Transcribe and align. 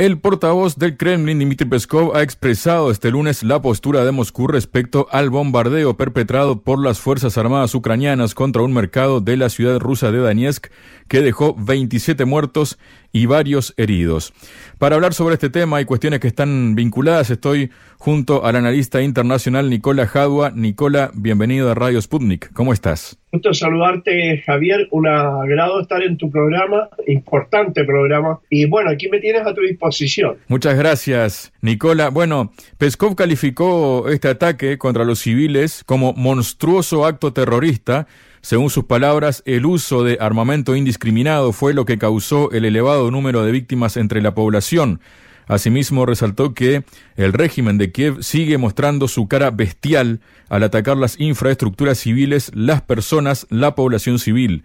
El 0.00 0.18
portavoz 0.18 0.76
del 0.76 0.96
Kremlin, 0.96 1.40
Dmitry 1.40 1.68
Peskov, 1.68 2.16
ha 2.16 2.22
expresado 2.22 2.90
este 2.90 3.10
lunes 3.10 3.42
la 3.42 3.60
postura 3.60 4.02
de 4.02 4.12
Moscú 4.12 4.46
respecto 4.46 5.06
al 5.10 5.28
bombardeo 5.28 5.98
perpetrado 5.98 6.62
por 6.62 6.82
las 6.82 7.00
Fuerzas 7.00 7.36
Armadas 7.36 7.74
ucranianas 7.74 8.34
contra 8.34 8.62
un 8.62 8.72
mercado 8.72 9.20
de 9.20 9.36
la 9.36 9.50
ciudad 9.50 9.78
rusa 9.78 10.10
de 10.10 10.16
Donetsk 10.16 10.68
que 11.06 11.20
dejó 11.20 11.54
27 11.54 12.24
muertos 12.24 12.78
y 13.12 13.26
varios 13.26 13.74
heridos. 13.76 14.32
Para 14.78 14.96
hablar 14.96 15.14
sobre 15.14 15.34
este 15.34 15.50
tema 15.50 15.80
y 15.80 15.84
cuestiones 15.84 16.20
que 16.20 16.28
están 16.28 16.74
vinculadas, 16.74 17.30
estoy 17.30 17.70
junto 17.98 18.46
al 18.46 18.56
analista 18.56 19.02
internacional 19.02 19.68
Nicola 19.68 20.06
Jadua. 20.06 20.52
Nicola, 20.54 21.10
bienvenido 21.14 21.70
a 21.70 21.74
Radio 21.74 22.00
Sputnik. 22.00 22.52
¿Cómo 22.52 22.72
estás? 22.72 23.18
Gusto 23.32 23.52
saludarte, 23.52 24.42
Javier. 24.44 24.88
Un 24.90 25.06
agrado 25.06 25.80
estar 25.80 26.02
en 26.02 26.16
tu 26.16 26.30
programa, 26.30 26.88
importante 27.06 27.84
programa. 27.84 28.40
Y 28.48 28.66
bueno, 28.66 28.90
aquí 28.90 29.08
me 29.08 29.20
tienes 29.20 29.46
a 29.46 29.54
tu 29.54 29.60
disposición. 29.60 30.36
Muchas 30.48 30.76
gracias, 30.76 31.52
Nicola. 31.60 32.08
Bueno, 32.08 32.52
Peskov 32.78 33.14
calificó 33.14 34.08
este 34.08 34.28
ataque 34.28 34.78
contra 34.78 35.04
los 35.04 35.20
civiles 35.20 35.84
como 35.84 36.12
monstruoso 36.14 37.04
acto 37.04 37.32
terrorista 37.32 38.06
según 38.42 38.70
sus 38.70 38.84
palabras, 38.84 39.42
el 39.44 39.66
uso 39.66 40.02
de 40.02 40.16
armamento 40.20 40.74
indiscriminado 40.74 41.52
fue 41.52 41.74
lo 41.74 41.84
que 41.84 41.98
causó 41.98 42.50
el 42.52 42.64
elevado 42.64 43.10
número 43.10 43.44
de 43.44 43.52
víctimas 43.52 43.98
entre 43.98 44.22
la 44.22 44.34
población. 44.34 45.00
Asimismo, 45.46 46.06
resaltó 46.06 46.54
que 46.54 46.84
el 47.16 47.32
régimen 47.32 47.76
de 47.76 47.92
Kiev 47.92 48.22
sigue 48.22 48.56
mostrando 48.56 49.08
su 49.08 49.26
cara 49.28 49.50
bestial 49.50 50.20
al 50.48 50.62
atacar 50.62 50.96
las 50.96 51.18
infraestructuras 51.20 51.98
civiles, 51.98 52.50
las 52.54 52.82
personas, 52.82 53.46
la 53.50 53.74
población 53.74 54.18
civil. 54.18 54.62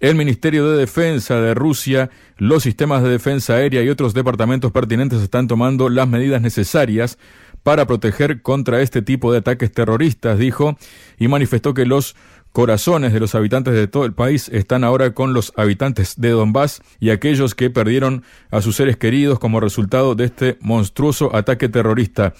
El 0.00 0.16
Ministerio 0.16 0.68
de 0.68 0.78
Defensa 0.78 1.40
de 1.40 1.54
Rusia, 1.54 2.10
los 2.38 2.64
sistemas 2.64 3.04
de 3.04 3.10
defensa 3.10 3.54
aérea 3.54 3.82
y 3.82 3.88
otros 3.88 4.14
departamentos 4.14 4.72
pertinentes 4.72 5.22
están 5.22 5.46
tomando 5.46 5.88
las 5.88 6.08
medidas 6.08 6.42
necesarias 6.42 7.18
para 7.62 7.86
proteger 7.86 8.42
contra 8.42 8.80
este 8.80 9.02
tipo 9.02 9.30
de 9.30 9.38
ataques 9.38 9.70
terroristas, 9.70 10.38
dijo, 10.38 10.76
y 11.18 11.28
manifestó 11.28 11.74
que 11.74 11.86
los 11.86 12.16
corazones 12.52 13.12
de 13.12 13.20
los 13.20 13.34
habitantes 13.34 13.74
de 13.74 13.88
todo 13.88 14.04
el 14.04 14.12
país 14.12 14.48
están 14.50 14.84
ahora 14.84 15.14
con 15.14 15.32
los 15.34 15.52
habitantes 15.56 16.14
de 16.20 16.30
Donbass 16.30 16.82
y 17.00 17.10
aquellos 17.10 17.54
que 17.54 17.70
perdieron 17.70 18.24
a 18.50 18.60
sus 18.60 18.76
seres 18.76 18.96
queridos 18.96 19.38
como 19.38 19.60
resultado 19.60 20.14
de 20.14 20.26
este 20.26 20.58
monstruoso 20.60 21.34
ataque 21.34 21.68
terrorista. 21.68 22.34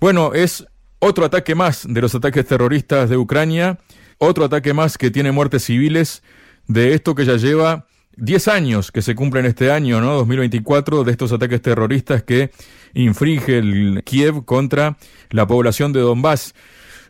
Bueno, 0.00 0.32
es 0.34 0.66
otro 1.00 1.24
ataque 1.24 1.54
más 1.54 1.84
de 1.88 2.00
los 2.00 2.14
ataques 2.14 2.46
terroristas 2.46 3.10
de 3.10 3.16
Ucrania, 3.16 3.78
otro 4.18 4.44
ataque 4.44 4.72
más 4.72 4.96
que 4.96 5.10
tiene 5.10 5.32
muertes 5.32 5.64
civiles 5.64 6.22
de 6.68 6.94
esto 6.94 7.14
que 7.14 7.24
ya 7.24 7.36
lleva 7.36 7.86
10 8.16 8.48
años 8.48 8.92
que 8.92 9.02
se 9.02 9.14
cumplen 9.14 9.46
este 9.46 9.70
año, 9.72 10.00
¿no? 10.00 10.14
2024, 10.14 11.04
de 11.04 11.12
estos 11.12 11.32
ataques 11.32 11.62
terroristas 11.62 12.22
que 12.22 12.50
infringe 12.94 13.58
el 13.58 14.02
Kiev 14.04 14.44
contra 14.44 14.96
la 15.30 15.46
población 15.46 15.92
de 15.92 16.00
Donbass. 16.00 16.54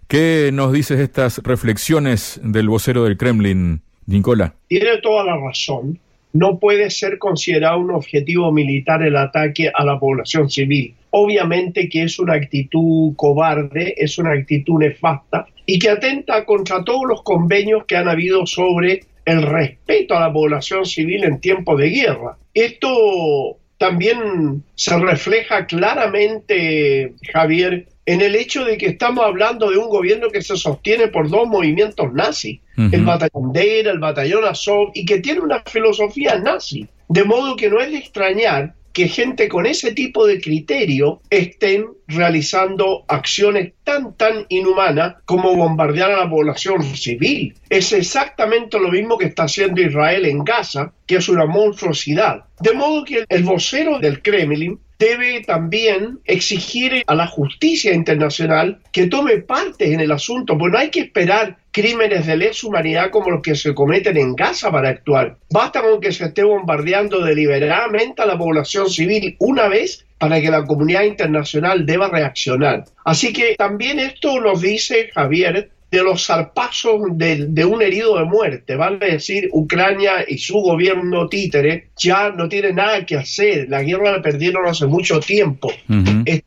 ¿Qué 0.08 0.50
nos 0.52 0.72
dices 0.72 1.00
estas 1.00 1.38
reflexiones 1.38 2.40
del 2.42 2.68
vocero 2.68 3.04
del 3.04 3.16
Kremlin, 3.16 3.82
Nicola? 4.06 4.54
Tiene 4.68 4.98
toda 4.98 5.24
la 5.24 5.38
razón. 5.38 5.98
No 6.32 6.58
puede 6.58 6.90
ser 6.90 7.18
considerado 7.18 7.78
un 7.78 7.90
objetivo 7.90 8.52
militar 8.52 9.02
el 9.02 9.16
ataque 9.16 9.70
a 9.74 9.84
la 9.84 9.98
población 9.98 10.48
civil. 10.50 10.94
Obviamente 11.10 11.88
que 11.88 12.04
es 12.04 12.18
una 12.18 12.34
actitud 12.34 13.14
cobarde, 13.16 13.94
es 13.98 14.16
una 14.18 14.32
actitud 14.32 14.78
nefasta 14.78 15.46
y 15.66 15.78
que 15.78 15.90
atenta 15.90 16.44
contra 16.44 16.84
todos 16.84 17.02
los 17.06 17.22
convenios 17.22 17.84
que 17.84 17.96
han 17.96 18.08
habido 18.08 18.46
sobre 18.46 19.00
el 19.24 19.42
respeto 19.42 20.16
a 20.16 20.20
la 20.20 20.32
población 20.32 20.84
civil 20.86 21.24
en 21.24 21.40
tiempos 21.40 21.78
de 21.78 21.90
guerra. 21.90 22.36
Esto 22.54 23.58
también 23.78 24.62
se 24.74 24.98
refleja 24.98 25.66
claramente, 25.66 27.14
Javier, 27.32 27.86
en 28.04 28.20
el 28.20 28.34
hecho 28.34 28.64
de 28.64 28.76
que 28.78 28.86
estamos 28.86 29.24
hablando 29.24 29.70
de 29.70 29.78
un 29.78 29.88
gobierno 29.88 30.28
que 30.28 30.42
se 30.42 30.56
sostiene 30.56 31.08
por 31.08 31.30
dos 31.30 31.46
movimientos 31.46 32.12
nazis, 32.12 32.60
el 32.76 33.04
batallón 33.04 33.52
Deira, 33.52 33.92
el 33.92 33.98
batallón 33.98 34.44
Azov, 34.44 34.90
y 34.94 35.04
que 35.04 35.20
tiene 35.20 35.40
una 35.40 35.62
filosofía 35.64 36.38
nazi. 36.38 36.88
De 37.08 37.24
modo 37.24 37.56
que 37.56 37.70
no 37.70 37.80
es 37.80 37.92
de 37.92 37.98
extrañar 37.98 38.74
que 38.92 39.08
gente 39.08 39.48
con 39.48 39.66
ese 39.66 39.92
tipo 39.92 40.26
de 40.26 40.40
criterio 40.40 41.20
estén 41.30 41.86
realizando 42.06 43.04
acciones 43.08 43.72
tan, 43.84 44.14
tan 44.16 44.46
inhumanas 44.48 45.16
como 45.24 45.56
bombardear 45.56 46.10
a 46.10 46.24
la 46.24 46.30
población 46.30 46.82
civil. 46.82 47.54
Es 47.70 47.92
exactamente 47.92 48.78
lo 48.78 48.90
mismo 48.90 49.16
que 49.16 49.26
está 49.26 49.44
haciendo 49.44 49.80
Israel 49.80 50.26
en 50.26 50.44
Gaza, 50.44 50.92
que 51.06 51.16
es 51.16 51.28
una 51.28 51.46
monstruosidad. 51.46 52.44
De 52.60 52.74
modo 52.74 53.04
que 53.04 53.24
el 53.28 53.42
vocero 53.44 53.98
del 53.98 54.20
Kremlin 54.20 54.78
debe 55.02 55.40
también 55.40 56.20
exigir 56.24 57.02
a 57.08 57.14
la 57.16 57.26
justicia 57.26 57.92
internacional 57.92 58.78
que 58.92 59.08
tome 59.08 59.38
parte 59.38 59.92
en 59.92 59.98
el 59.98 60.12
asunto, 60.12 60.56
porque 60.56 60.72
no 60.72 60.78
hay 60.78 60.90
que 60.90 61.00
esperar 61.00 61.58
crímenes 61.72 62.26
de 62.26 62.36
lesa 62.36 62.68
humanidad 62.68 63.10
como 63.10 63.30
los 63.30 63.42
que 63.42 63.56
se 63.56 63.74
cometen 63.74 64.16
en 64.16 64.36
Gaza 64.36 64.70
para 64.70 64.90
actuar. 64.90 65.38
Basta 65.50 65.82
con 65.82 66.00
que 66.00 66.12
se 66.12 66.26
esté 66.26 66.44
bombardeando 66.44 67.24
deliberadamente 67.24 68.22
a 68.22 68.26
la 68.26 68.38
población 68.38 68.88
civil 68.88 69.34
una 69.40 69.66
vez 69.66 70.06
para 70.18 70.40
que 70.40 70.50
la 70.50 70.64
comunidad 70.64 71.02
internacional 71.02 71.84
deba 71.84 72.08
reaccionar. 72.08 72.84
Así 73.04 73.32
que 73.32 73.56
también 73.56 73.98
esto 73.98 74.40
nos 74.40 74.60
dice 74.60 75.10
Javier 75.12 75.70
de 75.92 76.02
los 76.02 76.26
zarpazos 76.26 77.02
de, 77.12 77.64
un 77.66 77.82
herido 77.82 78.18
de 78.18 78.24
muerte, 78.24 78.76
vale 78.76 79.12
decir, 79.12 79.50
Ucrania 79.52 80.24
y 80.26 80.38
su 80.38 80.54
gobierno 80.54 81.28
títere 81.28 81.88
ya 81.98 82.30
no 82.30 82.48
tiene 82.48 82.72
nada 82.72 83.04
que 83.04 83.16
hacer, 83.16 83.68
la 83.68 83.82
guerra 83.82 84.12
la 84.12 84.22
perdieron 84.22 84.66
hace 84.66 84.86
mucho 84.86 85.20
tiempo, 85.20 85.70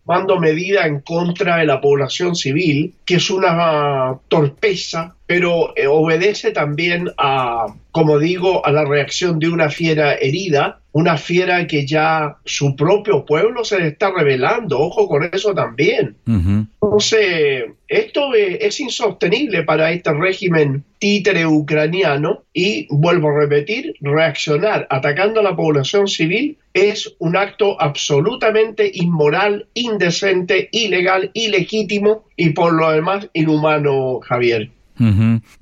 tomando 0.03 0.39
medidas 0.39 0.87
en 0.87 1.01
contra 1.01 1.57
de 1.57 1.65
la 1.67 1.79
población 1.79 2.35
civil, 2.35 2.95
que 3.05 3.15
es 3.15 3.29
una 3.29 4.17
torpeza 4.27 5.15
pero 5.27 5.73
eh, 5.75 5.87
obedece 5.87 6.51
también 6.51 7.09
a, 7.17 7.67
como 7.91 8.19
digo, 8.19 8.65
a 8.65 8.71
la 8.71 8.85
reacción 8.85 9.39
de 9.39 9.49
una 9.49 9.69
fiera 9.69 10.13
herida, 10.15 10.79
una 10.91 11.17
fiera 11.17 11.65
que 11.67 11.85
ya 11.85 12.37
su 12.45 12.75
propio 12.75 13.25
pueblo 13.25 13.65
se 13.65 13.79
le 13.79 13.87
está 13.87 14.11
revelando, 14.11 14.79
ojo 14.79 15.07
con 15.07 15.27
eso 15.31 15.53
también. 15.53 16.15
Entonces, 16.25 17.65
esto 17.87 18.33
es 18.33 18.79
insostenible 18.79 19.63
para 19.63 19.91
este 19.91 20.13
régimen 20.13 20.83
títere 20.99 21.45
ucraniano 21.45 22.43
y, 22.53 22.87
vuelvo 22.89 23.29
a 23.29 23.39
repetir, 23.39 23.95
reaccionar 24.01 24.87
atacando 24.89 25.39
a 25.39 25.43
la 25.43 25.55
población 25.55 26.07
civil 26.07 26.57
es 26.73 27.15
un 27.19 27.35
acto 27.35 27.81
absolutamente 27.81 28.89
inmoral, 28.93 29.67
indecente, 29.73 30.69
ilegal, 30.71 31.31
ilegítimo 31.33 32.25
y 32.35 32.49
por 32.49 32.73
lo 32.73 32.91
demás 32.91 33.29
inhumano, 33.33 34.19
Javier. 34.19 34.69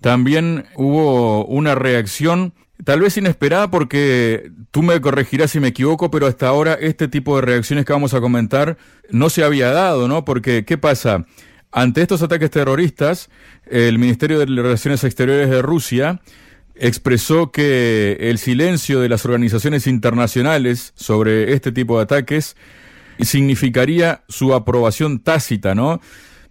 También 0.01 0.65
hubo 0.75 1.45
una 1.45 1.75
reacción, 1.75 2.53
tal 2.83 3.01
vez 3.01 3.17
inesperada, 3.17 3.71
porque 3.71 4.51
tú 4.71 4.83
me 4.83 4.99
corregirás 5.01 5.51
si 5.51 5.59
me 5.59 5.69
equivoco, 5.69 6.11
pero 6.11 6.27
hasta 6.27 6.47
ahora 6.47 6.73
este 6.73 7.07
tipo 7.07 7.35
de 7.35 7.43
reacciones 7.43 7.85
que 7.85 7.93
vamos 7.93 8.13
a 8.13 8.21
comentar 8.21 8.77
no 9.09 9.29
se 9.29 9.43
había 9.43 9.71
dado, 9.71 10.07
¿no? 10.07 10.25
Porque, 10.25 10.65
¿qué 10.65 10.77
pasa? 10.77 11.25
Ante 11.71 12.01
estos 12.01 12.21
ataques 12.21 12.51
terroristas, 12.51 13.29
el 13.65 13.97
Ministerio 13.97 14.37
de 14.39 14.45
Relaciones 14.45 15.03
Exteriores 15.03 15.49
de 15.49 15.61
Rusia 15.61 16.21
expresó 16.75 17.51
que 17.51 18.17
el 18.19 18.37
silencio 18.37 18.99
de 18.99 19.09
las 19.09 19.25
organizaciones 19.25 19.87
internacionales 19.87 20.93
sobre 20.95 21.53
este 21.53 21.71
tipo 21.71 21.97
de 21.97 22.03
ataques 22.03 22.55
significaría 23.19 24.23
su 24.27 24.53
aprobación 24.53 25.19
tácita, 25.19 25.75
¿no? 25.75 26.01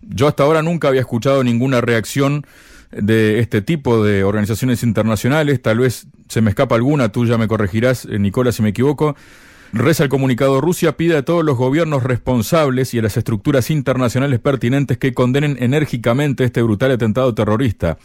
Yo 0.00 0.26
hasta 0.28 0.42
ahora 0.42 0.62
nunca 0.62 0.88
había 0.88 1.00
escuchado 1.00 1.44
ninguna 1.44 1.80
reacción 1.80 2.46
de 2.92 3.40
este 3.40 3.62
tipo 3.62 4.04
de 4.04 4.24
organizaciones 4.24 4.82
internacionales, 4.82 5.60
tal 5.62 5.78
vez 5.78 6.06
se 6.28 6.40
me 6.40 6.50
escapa 6.50 6.74
alguna, 6.74 7.10
tú 7.10 7.26
ya 7.26 7.38
me 7.38 7.48
corregirás, 7.48 8.04
eh, 8.04 8.18
Nicolás, 8.18 8.56
si 8.56 8.62
me 8.62 8.70
equivoco. 8.70 9.16
Reza 9.74 10.04
el 10.04 10.10
comunicado, 10.10 10.60
Rusia 10.60 10.98
pide 10.98 11.16
a 11.16 11.24
todos 11.24 11.42
los 11.42 11.56
gobiernos 11.56 12.02
responsables 12.02 12.92
y 12.92 12.98
a 12.98 13.02
las 13.02 13.16
estructuras 13.16 13.70
internacionales 13.70 14.38
pertinentes 14.38 14.98
que 14.98 15.14
condenen 15.14 15.56
enérgicamente 15.60 16.44
este 16.44 16.60
brutal 16.60 16.90
atentado 16.90 17.34
terrorista. 17.34 17.96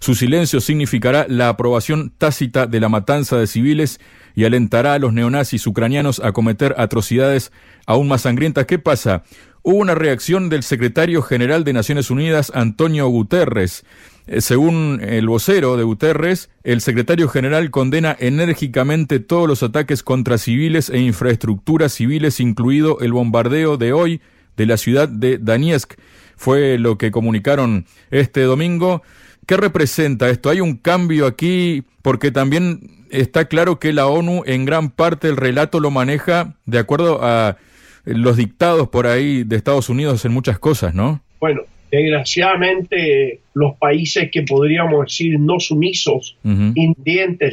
Su 0.00 0.16
silencio 0.16 0.60
significará 0.60 1.26
la 1.28 1.48
aprobación 1.48 2.12
tácita 2.18 2.66
de 2.66 2.80
la 2.80 2.88
matanza 2.88 3.36
de 3.38 3.46
civiles 3.46 4.00
y 4.34 4.46
alentará 4.46 4.94
a 4.94 4.98
los 4.98 5.12
neonazis 5.12 5.64
ucranianos 5.68 6.18
a 6.18 6.32
cometer 6.32 6.74
atrocidades 6.76 7.52
aún 7.86 8.08
más 8.08 8.22
sangrientas. 8.22 8.66
¿Qué 8.66 8.80
pasa? 8.80 9.22
Hubo 9.62 9.76
una 9.76 9.94
reacción 9.94 10.48
del 10.48 10.64
secretario 10.64 11.22
general 11.22 11.62
de 11.62 11.72
Naciones 11.72 12.10
Unidas, 12.10 12.50
Antonio 12.52 13.06
Guterres, 13.06 13.84
según 14.38 15.00
el 15.02 15.26
vocero 15.26 15.76
de 15.76 15.82
Guterres, 15.82 16.50
el 16.62 16.80
secretario 16.80 17.28
general 17.28 17.70
condena 17.70 18.16
enérgicamente 18.18 19.20
todos 19.20 19.48
los 19.48 19.62
ataques 19.62 20.02
contra 20.02 20.38
civiles 20.38 20.90
e 20.90 21.00
infraestructuras 21.00 21.92
civiles, 21.92 22.40
incluido 22.40 23.00
el 23.00 23.12
bombardeo 23.12 23.76
de 23.76 23.92
hoy 23.92 24.20
de 24.56 24.66
la 24.66 24.76
ciudad 24.76 25.08
de 25.08 25.38
Donetsk. 25.38 25.94
Fue 26.36 26.78
lo 26.78 26.98
que 26.98 27.10
comunicaron 27.10 27.86
este 28.10 28.42
domingo. 28.42 29.02
¿Qué 29.46 29.56
representa 29.56 30.30
esto? 30.30 30.50
¿Hay 30.50 30.60
un 30.60 30.76
cambio 30.76 31.26
aquí? 31.26 31.84
Porque 32.02 32.30
también 32.30 33.06
está 33.10 33.46
claro 33.46 33.78
que 33.78 33.92
la 33.92 34.06
ONU 34.06 34.42
en 34.46 34.64
gran 34.64 34.90
parte 34.90 35.28
el 35.28 35.36
relato 35.36 35.80
lo 35.80 35.90
maneja 35.90 36.56
de 36.64 36.78
acuerdo 36.78 37.20
a 37.22 37.56
los 38.04 38.36
dictados 38.36 38.88
por 38.88 39.06
ahí 39.06 39.44
de 39.44 39.56
Estados 39.56 39.88
Unidos 39.88 40.24
en 40.24 40.32
muchas 40.32 40.58
cosas, 40.58 40.94
¿no? 40.94 41.22
Bueno, 41.40 41.62
desgraciadamente 41.92 43.40
los 43.52 43.76
países 43.76 44.30
que 44.30 44.42
podríamos 44.42 45.04
decir 45.04 45.38
no 45.38 45.60
sumisos, 45.60 46.38
uh 46.42 46.72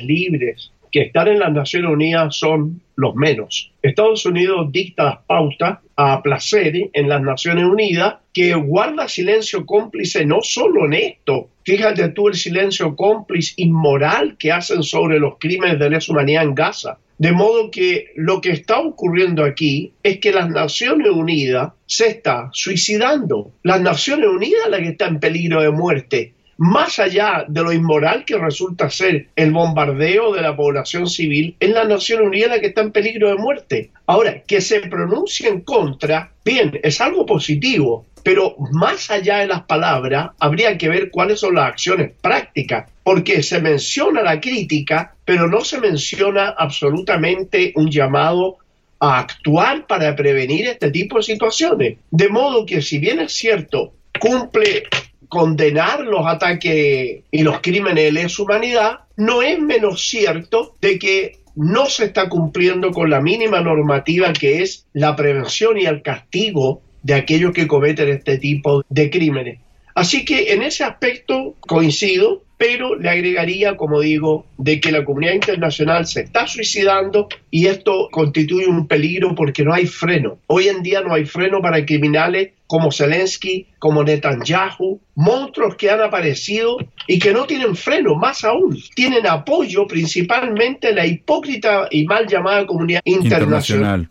libres, 0.06 0.71
que 0.91 1.01
están 1.01 1.27
en 1.27 1.39
las 1.39 1.51
Naciones 1.51 1.91
Unidas 1.91 2.36
son 2.38 2.81
los 2.95 3.13
menos. 3.15 3.71
Estados 3.81 4.25
Unidos 4.25 4.71
dicta 4.71 5.03
las 5.03 5.18
pautas 5.27 5.80
a 5.95 6.24
placer 6.24 6.89
en 6.94 7.09
las 7.09 7.21
Naciones 7.21 7.65
Unidas 7.65 8.15
que 8.33 8.56
guarda 8.56 9.07
silencio 9.07 9.65
cómplice 9.65 10.25
no 10.25 10.39
solo 10.41 10.86
en 10.86 10.94
esto, 10.94 11.50
fíjate 11.63 12.09
tú 12.09 12.30
el 12.30 12.36
silencio 12.36 12.95
cómplice 12.95 13.53
inmoral 13.57 14.38
que 14.38 14.51
hacen 14.51 14.81
sobre 14.83 15.19
los 15.19 15.33
crímenes 15.38 15.77
de 15.77 15.89
lesa 15.89 16.12
humanidad 16.13 16.44
en 16.44 16.56
Gaza. 16.56 16.97
De 17.19 17.33
modo 17.33 17.69
que 17.69 18.13
lo 18.16 18.39
que 18.39 18.51
está 18.51 18.80
ocurriendo 18.80 19.44
aquí 19.44 19.92
es 20.04 20.19
que 20.19 20.31
las 20.31 20.50
Naciones 20.50 21.10
Unidas 21.10 21.74
se 21.86 22.07
está 22.07 22.50
suicidando. 22.54 23.51
Las 23.62 23.81
Naciones 23.81 24.30
Unidas 24.30 24.69
la 24.69 24.80
que 24.80 24.88
está 24.88 25.07
en 25.07 25.19
peligro 25.19 25.62
de 25.62 25.69
muerte 25.69 26.33
más 26.60 27.00
allá 27.00 27.45
de 27.48 27.63
lo 27.63 27.71
inmoral 27.71 28.25
que 28.25 28.38
resulta 28.38 28.89
ser 28.89 29.27
el 29.38 29.54
bombardeo 29.54 30.33
de 30.33 30.42
la 30.42 30.57
población 30.57 31.07
civil, 31.07 31.56
es 31.57 31.69
la 31.69 31.86
Nación 31.86 32.21
Unida 32.21 32.48
la 32.48 32.60
que 32.60 32.68
está 32.68 32.81
en 32.81 32.92
peligro 32.92 33.30
de 33.30 33.36
muerte. 33.36 33.92
Ahora, 34.07 34.44
que 34.44 34.60
se 34.60 34.81
pronuncie 34.81 35.48
en 35.48 35.62
contra, 35.62 36.33
bien, 36.44 36.77
es 36.83 37.00
algo 37.00 37.25
positivo, 37.25 38.07
pero 38.24 38.56
más 38.71 39.10
allá 39.10 39.38
de 39.38 39.48
las 39.48 39.63
palabras, 39.63 40.31
habría 40.39 40.77
que 40.77 40.89
ver 40.89 41.10
cuáles 41.12 41.39
son 41.39 41.56
las 41.56 41.68
acciones 41.68 42.12
prácticas, 42.21 42.89
porque 43.04 43.44
se 43.44 43.62
menciona 43.62 44.21
la 44.21 44.39
crítica, 44.39 45.16
pero 45.25 45.48
no 45.48 45.62
se 45.62 45.80
menciona 45.80 46.50
absolutamente 46.50 47.74
un 47.75 47.89
llamado 47.89 48.57
a 49.00 49.19
actuar 49.19 49.88
para 49.88 50.16
prevenir 50.16 50.68
este 50.68 50.92
tipo 50.92 51.18
de 51.18 51.24
situaciones. 51.24 51.98
De 52.12 52.30
modo 52.30 52.66
que 52.66 52.81
si 52.81 53.00
bien 53.00 53.19
es 53.19 53.33
cierto, 53.33 53.94
cumple 54.19 54.83
condenar 55.30 56.01
los 56.01 56.25
ataques 56.25 57.22
y 57.31 57.44
los 57.44 57.60
crímenes 57.62 58.04
de 58.04 58.12
lesa 58.12 58.44
humanidad, 58.44 59.00
no 59.15 59.42
es 59.42 59.60
menos 59.60 60.07
cierto 60.07 60.75
de 60.81 60.98
que 61.00 61.39
no 61.56 61.88
se 61.88 62.06
está 62.06 62.30
cumpliendo 62.30 62.92
con 62.92 63.10
la 63.10 63.22
mínima 63.22 63.62
normativa 63.62 64.31
que 64.33 64.62
es 64.62 64.86
la 64.94 65.15
prevención 65.15 65.77
y 65.77 65.86
el 65.86 66.01
castigo 66.01 66.81
de 67.04 67.13
aquellos 67.13 67.54
que 67.54 67.68
cometen 67.68 68.10
este 68.10 68.38
tipo 68.38 68.84
de 68.90 69.10
crímenes. 69.10 69.60
Así 69.96 70.24
que 70.24 70.54
en 70.54 70.62
ese 70.62 70.84
aspecto 70.84 71.56
coincido, 71.60 72.44
pero 72.57 72.96
le 72.96 73.10
agregaría, 73.10 73.75
como 73.75 74.01
digo, 74.01 74.46
de 74.57 74.80
que 74.80 74.92
la 74.92 75.04
comunidad 75.04 75.34
internacional 75.34 76.07
se 76.07 76.22
está 76.22 76.48
suicidando 76.48 77.28
y 77.50 77.68
esto 77.68 78.10
constituye 78.12 78.68
un 78.68 78.88
peligro 78.88 79.36
porque 79.36 79.63
no 79.63 79.74
hay 79.74 79.88
freno. 79.88 80.40
Hoy 80.48 80.68
en 80.68 80.84
día 80.84 81.01
no 81.01 81.13
hay 81.13 81.25
freno 81.25 81.62
para 81.62 81.86
criminales 81.86 82.51
como 82.68 82.92
Zelensky, 82.92 83.68
como 83.80 84.04
Netanyahu, 84.04 85.01
monstruos 85.16 85.75
que 85.75 85.90
han 85.90 86.01
aparecido 86.01 86.78
y 87.07 87.18
que 87.18 87.34
no 87.34 87.46
tienen 87.46 87.75
freno, 87.75 88.16
más 88.16 88.44
aún, 88.44 88.78
tienen 88.96 89.25
apoyo 89.25 89.88
principalmente 89.88 90.94
la 90.94 91.06
hipócrita 91.06 91.88
y 91.90 92.06
mal 92.06 92.28
llamada 92.28 92.66
comunidad 92.66 93.01
internacional 93.06 94.10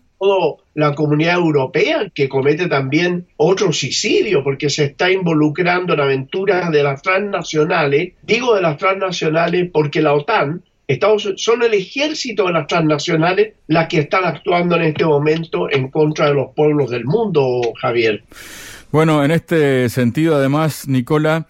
la 0.73 0.95
comunidad 0.95 1.35
europea, 1.35 2.11
que 2.13 2.27
comete 2.27 2.67
también 2.67 3.27
otro 3.37 3.71
suicidio 3.71 4.43
porque 4.43 4.69
se 4.69 4.85
está 4.85 5.09
involucrando 5.11 5.93
en 5.93 6.01
aventuras 6.01 6.71
de 6.71 6.83
las 6.83 7.01
transnacionales. 7.01 8.13
Digo 8.23 8.55
de 8.55 8.61
las 8.61 8.77
transnacionales 8.77 9.69
porque 9.71 10.01
la 10.01 10.13
OTAN, 10.13 10.63
Estados, 10.87 11.33
son 11.37 11.61
el 11.63 11.73
ejército 11.73 12.47
de 12.47 12.53
las 12.53 12.67
transnacionales 12.67 13.53
las 13.67 13.87
que 13.87 13.99
están 13.99 14.25
actuando 14.25 14.75
en 14.75 14.83
este 14.83 15.05
momento 15.05 15.69
en 15.71 15.89
contra 15.89 16.27
de 16.27 16.33
los 16.33 16.53
pueblos 16.55 16.89
del 16.89 17.05
mundo, 17.05 17.61
Javier. 17.79 18.23
Bueno, 18.91 19.23
en 19.23 19.31
este 19.31 19.87
sentido, 19.89 20.35
además, 20.35 20.87
Nicola, 20.87 21.45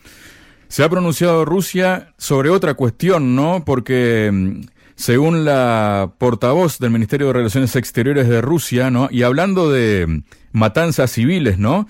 se 0.68 0.84
ha 0.84 0.90
pronunciado 0.90 1.46
Rusia 1.46 2.14
sobre 2.18 2.50
otra 2.50 2.74
cuestión, 2.74 3.36
¿no? 3.36 3.64
Porque 3.66 4.30
mm, 4.32 4.62
según 5.00 5.46
la 5.46 6.12
portavoz 6.18 6.78
del 6.78 6.92
Ministerio 6.92 7.28
de 7.28 7.34
Relaciones 7.34 7.78
Exteriores 7.78 8.28
de 8.28 8.42
Rusia, 8.42 8.92
¿no? 8.92 9.08
Y 9.10 9.24
hablando 9.24 9.72
de 9.72 10.24
matanzas 10.52 11.10
civiles, 11.12 11.58
¿no? 11.58 11.88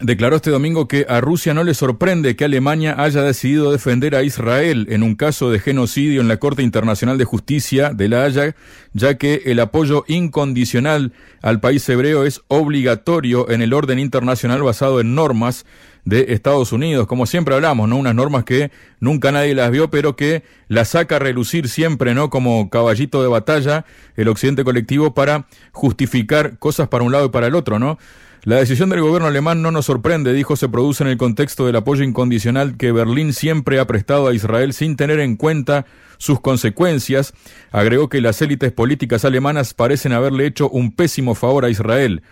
Declaró 0.00 0.36
este 0.36 0.50
domingo 0.50 0.86
que 0.86 1.04
a 1.08 1.20
Rusia 1.20 1.52
no 1.52 1.64
le 1.64 1.74
sorprende 1.74 2.36
que 2.36 2.44
Alemania 2.44 2.94
haya 2.96 3.22
decidido 3.22 3.72
defender 3.72 4.14
a 4.14 4.22
Israel 4.22 4.86
en 4.90 5.02
un 5.02 5.16
caso 5.16 5.50
de 5.50 5.58
genocidio 5.58 6.20
en 6.20 6.28
la 6.28 6.36
Corte 6.36 6.62
Internacional 6.62 7.18
de 7.18 7.24
Justicia 7.24 7.90
de 7.92 8.08
la 8.08 8.22
Haya, 8.22 8.54
ya 8.92 9.18
que 9.18 9.42
el 9.46 9.58
apoyo 9.58 10.04
incondicional 10.06 11.12
al 11.42 11.58
país 11.58 11.88
hebreo 11.88 12.24
es 12.24 12.42
obligatorio 12.46 13.50
en 13.50 13.62
el 13.62 13.72
orden 13.72 13.98
internacional 13.98 14.62
basado 14.62 15.00
en 15.00 15.16
normas 15.16 15.66
de 16.04 16.26
Estados 16.34 16.72
Unidos, 16.72 17.06
como 17.06 17.26
siempre 17.26 17.54
hablamos, 17.54 17.88
¿no? 17.88 17.96
Unas 17.96 18.14
normas 18.14 18.44
que 18.44 18.70
nunca 19.00 19.32
nadie 19.32 19.54
las 19.54 19.70
vio, 19.70 19.90
pero 19.90 20.16
que 20.16 20.42
las 20.68 20.90
saca 20.90 21.16
a 21.16 21.18
relucir 21.18 21.68
siempre, 21.68 22.14
¿no? 22.14 22.30
Como 22.30 22.68
caballito 22.68 23.22
de 23.22 23.28
batalla 23.28 23.86
el 24.16 24.28
occidente 24.28 24.64
colectivo 24.64 25.14
para 25.14 25.46
justificar 25.72 26.58
cosas 26.58 26.88
para 26.88 27.04
un 27.04 27.12
lado 27.12 27.26
y 27.26 27.30
para 27.30 27.46
el 27.46 27.54
otro, 27.54 27.78
¿no? 27.78 27.98
La 28.44 28.56
decisión 28.56 28.90
del 28.90 29.00
gobierno 29.00 29.26
alemán 29.26 29.62
no 29.62 29.70
nos 29.70 29.86
sorprende, 29.86 30.34
dijo, 30.34 30.54
se 30.56 30.68
produce 30.68 31.02
en 31.02 31.08
el 31.08 31.16
contexto 31.16 31.64
del 31.64 31.76
apoyo 31.76 32.04
incondicional 32.04 32.76
que 32.76 32.92
Berlín 32.92 33.32
siempre 33.32 33.80
ha 33.80 33.86
prestado 33.86 34.28
a 34.28 34.34
Israel 34.34 34.74
sin 34.74 34.96
tener 34.96 35.18
en 35.20 35.36
cuenta 35.36 35.86
sus 36.18 36.40
consecuencias. 36.40 37.32
Agregó 37.72 38.10
que 38.10 38.20
las 38.20 38.42
élites 38.42 38.70
políticas 38.70 39.24
alemanas 39.24 39.72
parecen 39.72 40.12
haberle 40.12 40.44
hecho 40.44 40.68
un 40.68 40.94
pésimo 40.94 41.34
favor 41.34 41.64
a 41.64 41.70
Israel. 41.70 42.22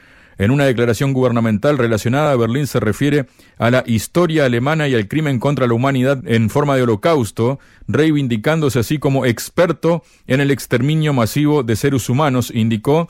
En 0.42 0.50
una 0.50 0.64
declaración 0.64 1.12
gubernamental 1.12 1.78
relacionada, 1.78 2.34
Berlín 2.34 2.66
se 2.66 2.80
refiere 2.80 3.26
a 3.58 3.70
la 3.70 3.84
historia 3.86 4.44
alemana 4.44 4.88
y 4.88 4.94
al 4.96 5.06
crimen 5.06 5.38
contra 5.38 5.68
la 5.68 5.74
humanidad 5.74 6.20
en 6.26 6.50
forma 6.50 6.74
de 6.74 6.82
holocausto, 6.82 7.60
reivindicándose 7.86 8.80
así 8.80 8.98
como 8.98 9.24
experto 9.24 10.02
en 10.26 10.40
el 10.40 10.50
exterminio 10.50 11.12
masivo 11.12 11.62
de 11.62 11.76
seres 11.76 12.08
humanos, 12.08 12.50
indicó. 12.52 13.08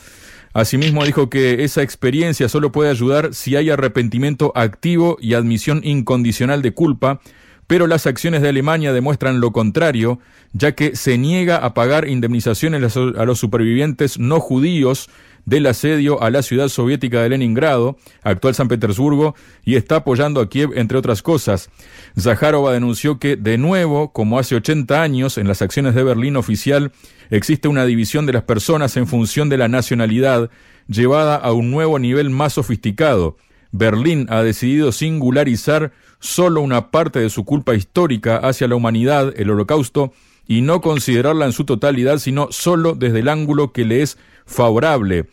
Asimismo 0.53 1.07
dijo 1.07 1.31
que 1.31 1.65
esa 1.65 1.81
experiencia 1.81 2.51
solo 2.51 2.71
puede 2.71 2.91
ayudar 2.91 3.33
si 3.33 3.57
hay 3.57 3.71
arrepentimiento 3.71 4.53
activo 4.55 5.17
y 5.19 5.33
admisión 5.33 5.81
incondicional 5.85 6.61
de 6.61 6.75
culpa, 6.75 7.23
pero 7.67 7.87
las 7.87 8.07
acciones 8.07 8.43
de 8.43 8.51
Alemania 8.51 8.93
demuestran 8.93 9.41
lo 9.41 9.53
contrario, 9.53 10.19
ya 10.53 10.73
que 10.73 10.97
se 10.97 11.17
niega 11.17 11.57
a 11.57 11.73
pagar 11.73 12.07
indemnizaciones 12.07 12.95
a 12.95 13.25
los 13.25 13.39
supervivientes 13.39 14.19
no 14.19 14.39
judíos 14.39 15.09
del 15.45 15.67
asedio 15.67 16.23
a 16.23 16.31
la 16.31 16.43
ciudad 16.43 16.69
soviética 16.69 17.23
de 17.23 17.31
Leningrado, 17.31 17.97
actual 18.23 18.55
San 18.55 18.69
Petersburgo, 18.69 19.35
y 19.65 19.77
está 19.77 19.97
apoyando 19.97 20.41
a 20.41 20.49
Kiev, 20.49 20.73
entre 20.77 20.99
otras 20.99 21.23
cosas. 21.23 21.71
Zaharova 22.19 22.73
denunció 22.73 23.19
que, 23.19 23.37
de 23.37 23.59
nuevo, 23.59 24.13
como 24.13 24.39
hace 24.39 24.55
80 24.55 25.03
años, 25.03 25.39
en 25.39 25.49
las 25.49 25.63
acciones 25.63 25.95
de 25.95 26.05
Berlín 26.05 26.37
oficial, 26.37 26.93
existe 27.31 27.69
una 27.69 27.85
división 27.85 28.27
de 28.27 28.35
las 28.35 28.43
personas 28.43 28.97
en 28.97 29.07
función 29.07 29.49
de 29.49 29.59
la 29.59 29.69
nacionalidad, 29.69 30.51
llevada 30.89 31.37
a 31.37 31.53
un 31.53 31.71
nuevo 31.71 31.99
nivel 31.99 32.31
más 32.31 32.55
sofisticado. 32.55 33.37
Berlín 33.73 34.27
ha 34.29 34.43
decidido 34.43 34.93
singularizar 34.93 35.93
solo 36.21 36.61
una 36.61 36.91
parte 36.91 37.19
de 37.19 37.31
su 37.31 37.45
culpa 37.45 37.75
histórica 37.75 38.37
hacia 38.37 38.69
la 38.69 38.77
humanidad, 38.77 39.33
el 39.37 39.51
holocausto, 39.51 40.13
y 40.47 40.61
no 40.61 40.81
considerarla 40.81 41.47
en 41.47 41.53
su 41.53 41.65
totalidad, 41.65 42.19
sino 42.19 42.49
solo 42.51 42.95
desde 42.95 43.21
el 43.21 43.29
ángulo 43.29 43.73
que 43.73 43.85
le 43.85 44.03
es 44.03 44.19
favorable. 44.47 45.27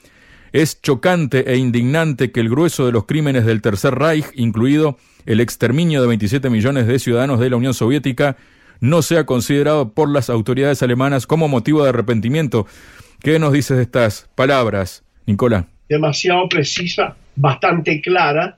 Es 0.51 0.81
chocante 0.81 1.51
e 1.51 1.57
indignante 1.57 2.31
que 2.31 2.39
el 2.39 2.49
grueso 2.49 2.85
de 2.85 2.91
los 2.91 3.05
crímenes 3.05 3.45
del 3.45 3.61
Tercer 3.61 3.95
Reich, 3.95 4.25
incluido 4.35 4.97
el 5.25 5.41
exterminio 5.41 6.01
de 6.01 6.07
27 6.07 6.49
millones 6.49 6.87
de 6.87 6.97
ciudadanos 6.97 7.39
de 7.39 7.49
la 7.49 7.57
Unión 7.57 7.73
Soviética, 7.73 8.37
no 8.79 9.01
sea 9.01 9.25
considerado 9.25 9.93
por 9.93 10.09
las 10.09 10.29
autoridades 10.29 10.81
alemanas 10.81 11.27
como 11.27 11.47
motivo 11.47 11.83
de 11.83 11.89
arrepentimiento. 11.89 12.65
¿Qué 13.21 13.37
nos 13.37 13.53
dices 13.53 13.77
de 13.77 13.83
estas 13.83 14.29
palabras, 14.35 15.03
Nicola? 15.25 15.67
Demasiado 15.87 16.47
precisa, 16.47 17.15
bastante 17.35 18.01
clara, 18.01 18.57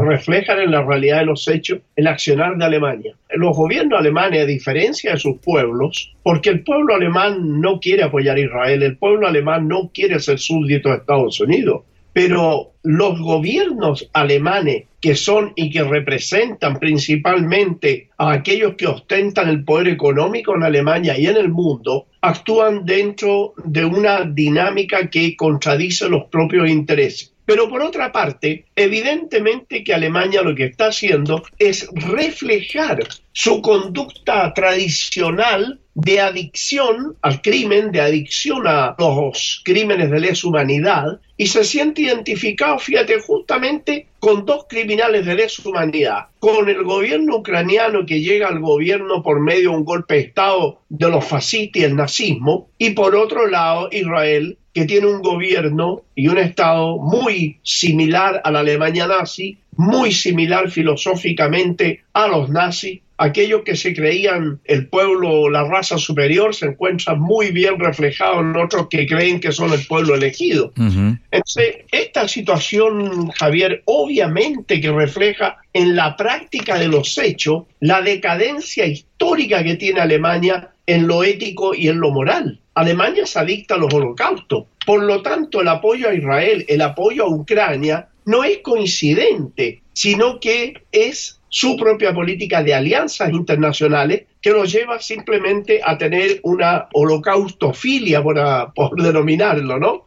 reflejan 0.00 0.60
en 0.60 0.70
la 0.70 0.82
realidad 0.82 1.20
de 1.20 1.26
los 1.26 1.46
hechos 1.48 1.80
el 1.96 2.06
accionar 2.06 2.56
de 2.56 2.64
Alemania. 2.64 3.14
Los 3.30 3.56
gobiernos 3.56 3.98
alemanes, 3.98 4.42
a 4.42 4.46
diferencia 4.46 5.12
de 5.12 5.18
sus 5.18 5.38
pueblos, 5.38 6.14
porque 6.22 6.50
el 6.50 6.62
pueblo 6.62 6.94
alemán 6.94 7.60
no 7.60 7.80
quiere 7.80 8.02
apoyar 8.02 8.36
a 8.36 8.40
Israel, 8.40 8.82
el 8.82 8.96
pueblo 8.96 9.26
alemán 9.26 9.68
no 9.68 9.90
quiere 9.92 10.20
ser 10.20 10.38
súbdito 10.38 10.88
de 10.88 10.96
Estados 10.96 11.40
Unidos, 11.40 11.82
pero 12.12 12.72
los 12.82 13.20
gobiernos 13.20 14.08
alemanes 14.12 14.84
que 15.00 15.14
son 15.14 15.52
y 15.54 15.70
que 15.70 15.84
representan 15.84 16.78
principalmente 16.78 18.08
a 18.18 18.32
aquellos 18.32 18.74
que 18.74 18.86
ostentan 18.86 19.48
el 19.48 19.64
poder 19.64 19.88
económico 19.88 20.56
en 20.56 20.64
Alemania 20.64 21.18
y 21.18 21.26
en 21.26 21.36
el 21.36 21.50
mundo, 21.50 22.06
actúan 22.20 22.84
dentro 22.84 23.54
de 23.64 23.84
una 23.84 24.24
dinámica 24.24 25.08
que 25.08 25.36
contradice 25.36 26.08
los 26.08 26.24
propios 26.24 26.68
intereses. 26.68 27.32
Pero 27.48 27.66
por 27.66 27.80
otra 27.80 28.12
parte, 28.12 28.66
evidentemente 28.76 29.82
que 29.82 29.94
Alemania 29.94 30.42
lo 30.42 30.54
que 30.54 30.64
está 30.64 30.88
haciendo 30.88 31.42
es 31.58 31.88
reflejar 31.94 32.98
su 33.32 33.62
conducta 33.62 34.52
tradicional 34.52 35.80
de 35.94 36.20
adicción 36.20 37.16
al 37.22 37.40
crimen, 37.40 37.90
de 37.90 38.02
adicción 38.02 38.66
a 38.66 38.94
los 38.98 39.62
crímenes 39.64 40.10
de 40.10 40.20
lesa 40.20 40.46
humanidad, 40.46 41.22
y 41.40 41.46
se 41.46 41.62
siente 41.62 42.02
identificado, 42.02 42.78
fíjate, 42.80 43.20
justamente 43.20 44.08
con 44.18 44.44
dos 44.44 44.66
criminales 44.68 45.24
de 45.24 45.36
lesa 45.36 45.62
humanidad, 45.64 46.26
con 46.40 46.68
el 46.68 46.82
gobierno 46.82 47.36
ucraniano 47.36 48.04
que 48.04 48.20
llega 48.20 48.48
al 48.48 48.58
gobierno 48.58 49.22
por 49.22 49.40
medio 49.40 49.70
de 49.70 49.76
un 49.76 49.84
golpe 49.84 50.14
de 50.14 50.20
Estado 50.20 50.80
de 50.88 51.08
los 51.08 51.24
fascistas 51.24 51.80
y 51.80 51.84
el 51.84 51.94
nazismo, 51.94 52.68
y 52.76 52.90
por 52.90 53.14
otro 53.14 53.46
lado 53.46 53.88
Israel, 53.92 54.58
que 54.74 54.84
tiene 54.84 55.06
un 55.06 55.22
gobierno 55.22 56.02
y 56.16 56.26
un 56.26 56.38
Estado 56.38 56.98
muy 56.98 57.60
similar 57.62 58.40
a 58.42 58.50
la 58.50 58.58
Alemania 58.58 59.06
nazi, 59.06 59.58
muy 59.76 60.10
similar 60.10 60.68
filosóficamente 60.70 62.02
a 62.12 62.26
los 62.26 62.50
nazis, 62.50 63.00
aquellos 63.18 63.62
que 63.62 63.76
se 63.76 63.94
creían 63.94 64.60
el 64.64 64.88
pueblo, 64.88 65.50
la 65.50 65.64
raza 65.64 65.98
superior, 65.98 66.54
se 66.54 66.66
encuentran 66.66 67.20
muy 67.20 67.50
bien 67.50 67.78
reflejados 67.78 68.40
en 68.40 68.56
otros 68.56 68.86
que 68.88 69.06
creen 69.06 69.40
que 69.40 69.52
son 69.52 69.72
el 69.72 69.84
pueblo 69.86 70.14
elegido. 70.14 70.72
Entonces, 70.76 71.78
esta 71.90 72.28
situación, 72.28 73.28
Javier, 73.30 73.82
obviamente 73.84 74.80
que 74.80 74.92
refleja 74.92 75.58
en 75.72 75.96
la 75.96 76.16
práctica 76.16 76.78
de 76.78 76.88
los 76.88 77.18
hechos 77.18 77.64
la 77.80 78.00
decadencia 78.00 78.86
histórica 78.86 79.62
que 79.64 79.74
tiene 79.74 80.00
Alemania 80.00 80.70
en 80.86 81.06
lo 81.06 81.24
ético 81.24 81.74
y 81.74 81.88
en 81.88 82.00
lo 82.00 82.10
moral. 82.10 82.60
Alemania 82.74 83.26
se 83.26 83.40
adicta 83.40 83.74
a 83.74 83.78
los 83.78 83.92
holocaustos. 83.92 84.66
Por 84.86 85.02
lo 85.02 85.20
tanto, 85.20 85.60
el 85.60 85.68
apoyo 85.68 86.08
a 86.08 86.14
Israel, 86.14 86.64
el 86.68 86.80
apoyo 86.80 87.24
a 87.24 87.28
Ucrania, 87.28 88.08
no 88.24 88.44
es 88.44 88.58
coincidente, 88.58 89.82
sino 89.98 90.38
que 90.38 90.74
es 90.92 91.40
su 91.48 91.76
propia 91.76 92.14
política 92.14 92.62
de 92.62 92.72
alianzas 92.72 93.32
internacionales 93.32 94.26
que 94.40 94.50
lo 94.50 94.64
lleva 94.64 95.00
simplemente 95.00 95.80
a 95.84 95.98
tener 95.98 96.38
una 96.44 96.86
holocaustofilia, 96.92 98.22
por, 98.22 98.38
por 98.76 99.02
denominarlo, 99.02 99.80
¿no? 99.80 100.06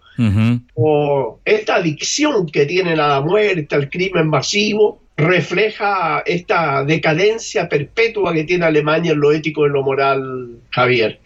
O 0.76 1.40
esta 1.44 1.76
adicción 1.76 2.46
que 2.46 2.66
tienen 2.66 3.02
a 3.02 3.08
la 3.08 3.22
muerte, 3.22 3.76
al 3.76 3.90
crimen 3.90 4.30
masivo, 4.30 5.02
refleja 5.18 6.24
esta 6.26 6.86
decadencia 6.86 7.68
perpetua 7.68 8.32
que 8.34 8.46
tiene 8.46 8.66
Alemania 8.66 9.12
en 9.12 9.20
lo 9.20 9.34
ético 9.34 9.64
y 9.64 9.68
en 9.68 9.74
lo 9.74 9.84
moral, 9.84 10.60
Javier. 10.70 11.20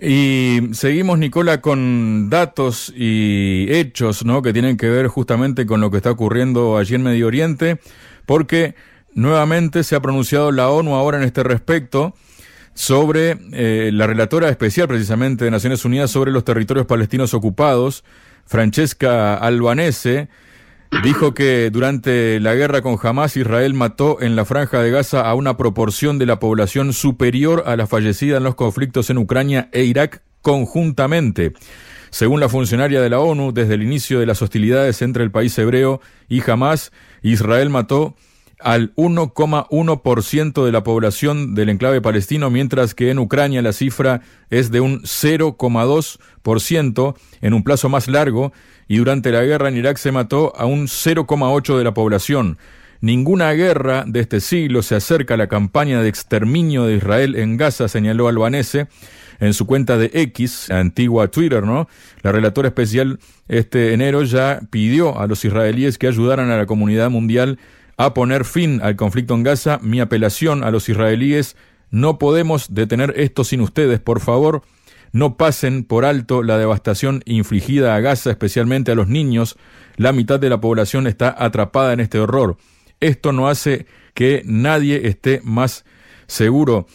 Y 0.00 0.60
seguimos, 0.72 1.18
Nicola, 1.18 1.60
con 1.60 2.30
datos 2.30 2.92
y 2.96 3.66
hechos 3.68 4.24
¿no? 4.24 4.42
que 4.42 4.52
tienen 4.52 4.76
que 4.76 4.88
ver 4.88 5.08
justamente 5.08 5.66
con 5.66 5.80
lo 5.80 5.90
que 5.90 5.96
está 5.96 6.10
ocurriendo 6.10 6.76
allí 6.76 6.94
en 6.94 7.02
Medio 7.02 7.26
Oriente, 7.26 7.80
porque 8.26 8.74
Nuevamente 9.18 9.82
se 9.82 9.96
ha 9.96 10.00
pronunciado 10.00 10.52
la 10.52 10.68
ONU 10.68 10.94
ahora 10.94 11.18
en 11.18 11.24
este 11.24 11.42
respecto 11.42 12.14
sobre 12.72 13.36
eh, 13.52 13.90
la 13.92 14.06
relatora 14.06 14.48
especial 14.48 14.86
precisamente 14.86 15.44
de 15.44 15.50
Naciones 15.50 15.84
Unidas 15.84 16.12
sobre 16.12 16.30
los 16.30 16.44
territorios 16.44 16.86
palestinos 16.86 17.34
ocupados, 17.34 18.04
Francesca 18.46 19.34
Albanese, 19.34 20.28
dijo 21.02 21.34
que 21.34 21.70
durante 21.70 22.40
la 22.40 22.54
guerra 22.54 22.82
con 22.82 22.98
Hamas 23.02 23.36
Israel 23.36 23.74
mató 23.74 24.20
en 24.20 24.36
la 24.36 24.44
franja 24.44 24.82
de 24.82 24.90
Gaza 24.90 25.28
a 25.28 25.34
una 25.34 25.56
proporción 25.56 26.18
de 26.18 26.26
la 26.26 26.38
población 26.40 26.92
superior 26.92 27.64
a 27.66 27.76
la 27.76 27.86
fallecida 27.86 28.38
en 28.38 28.44
los 28.44 28.54
conflictos 28.54 29.10
en 29.10 29.18
Ucrania 29.18 29.68
e 29.72 29.84
Irak 29.84 30.22
conjuntamente. 30.42 31.52
Según 32.10 32.40
la 32.40 32.48
funcionaria 32.48 33.02
de 33.02 33.10
la 33.10 33.20
ONU, 33.20 33.52
desde 33.52 33.74
el 33.74 33.82
inicio 33.82 34.18
de 34.18 34.26
las 34.26 34.40
hostilidades 34.40 35.02
entre 35.02 35.22
el 35.22 35.30
país 35.30 35.56
hebreo 35.58 36.00
y 36.28 36.48
Hamas, 36.48 36.90
Israel 37.22 37.70
mató 37.70 38.16
al 38.60 38.94
1,1% 38.96 40.64
de 40.64 40.72
la 40.72 40.82
población 40.82 41.54
del 41.54 41.68
enclave 41.68 42.00
palestino, 42.00 42.50
mientras 42.50 42.94
que 42.94 43.10
en 43.10 43.18
Ucrania 43.18 43.62
la 43.62 43.72
cifra 43.72 44.22
es 44.50 44.70
de 44.70 44.80
un 44.80 45.02
0,2% 45.02 47.14
en 47.40 47.54
un 47.54 47.62
plazo 47.62 47.88
más 47.88 48.08
largo, 48.08 48.52
y 48.88 48.98
durante 48.98 49.30
la 49.30 49.42
guerra 49.42 49.68
en 49.68 49.76
Irak 49.76 49.98
se 49.98 50.12
mató 50.12 50.52
a 50.56 50.66
un 50.66 50.88
0,8% 50.88 51.78
de 51.78 51.84
la 51.84 51.94
población. 51.94 52.58
Ninguna 53.00 53.52
guerra 53.52 54.04
de 54.06 54.20
este 54.20 54.40
siglo 54.40 54.82
se 54.82 54.96
acerca 54.96 55.34
a 55.34 55.36
la 55.36 55.46
campaña 55.46 56.02
de 56.02 56.08
exterminio 56.08 56.84
de 56.84 56.96
Israel 56.96 57.36
en 57.36 57.56
Gaza, 57.56 57.86
señaló 57.86 58.26
Albanese 58.26 58.88
en 59.38 59.54
su 59.54 59.66
cuenta 59.66 59.98
de 59.98 60.10
X, 60.12 60.68
antigua 60.70 61.28
Twitter, 61.28 61.62
¿no? 61.62 61.88
La 62.22 62.32
relatora 62.32 62.68
especial 62.68 63.20
este 63.46 63.92
enero 63.92 64.24
ya 64.24 64.62
pidió 64.70 65.20
a 65.20 65.28
los 65.28 65.44
israelíes 65.44 65.96
que 65.96 66.08
ayudaran 66.08 66.50
a 66.50 66.56
la 66.56 66.66
comunidad 66.66 67.08
mundial 67.08 67.60
a 67.98 68.14
poner 68.14 68.44
fin 68.44 68.80
al 68.82 68.96
conflicto 68.96 69.34
en 69.34 69.42
Gaza, 69.42 69.78
mi 69.82 70.00
apelación 70.00 70.64
a 70.64 70.70
los 70.70 70.88
israelíes, 70.88 71.56
no 71.90 72.18
podemos 72.18 72.72
detener 72.72 73.12
esto 73.16 73.44
sin 73.44 73.60
ustedes, 73.60 73.98
por 73.98 74.20
favor, 74.20 74.62
no 75.12 75.36
pasen 75.36 75.84
por 75.84 76.04
alto 76.04 76.42
la 76.42 76.58
devastación 76.58 77.22
infligida 77.26 77.94
a 77.94 78.00
Gaza, 78.00 78.30
especialmente 78.30 78.92
a 78.92 78.94
los 78.94 79.08
niños, 79.08 79.56
la 79.96 80.12
mitad 80.12 80.38
de 80.38 80.48
la 80.48 80.60
población 80.60 81.06
está 81.06 81.34
atrapada 81.36 81.92
en 81.92 82.00
este 82.00 82.20
horror. 82.20 82.56
Esto 83.00 83.32
no 83.32 83.48
hace 83.48 83.86
que 84.14 84.42
nadie 84.44 85.08
esté 85.08 85.40
más 85.42 85.84
seguro. 86.28 86.86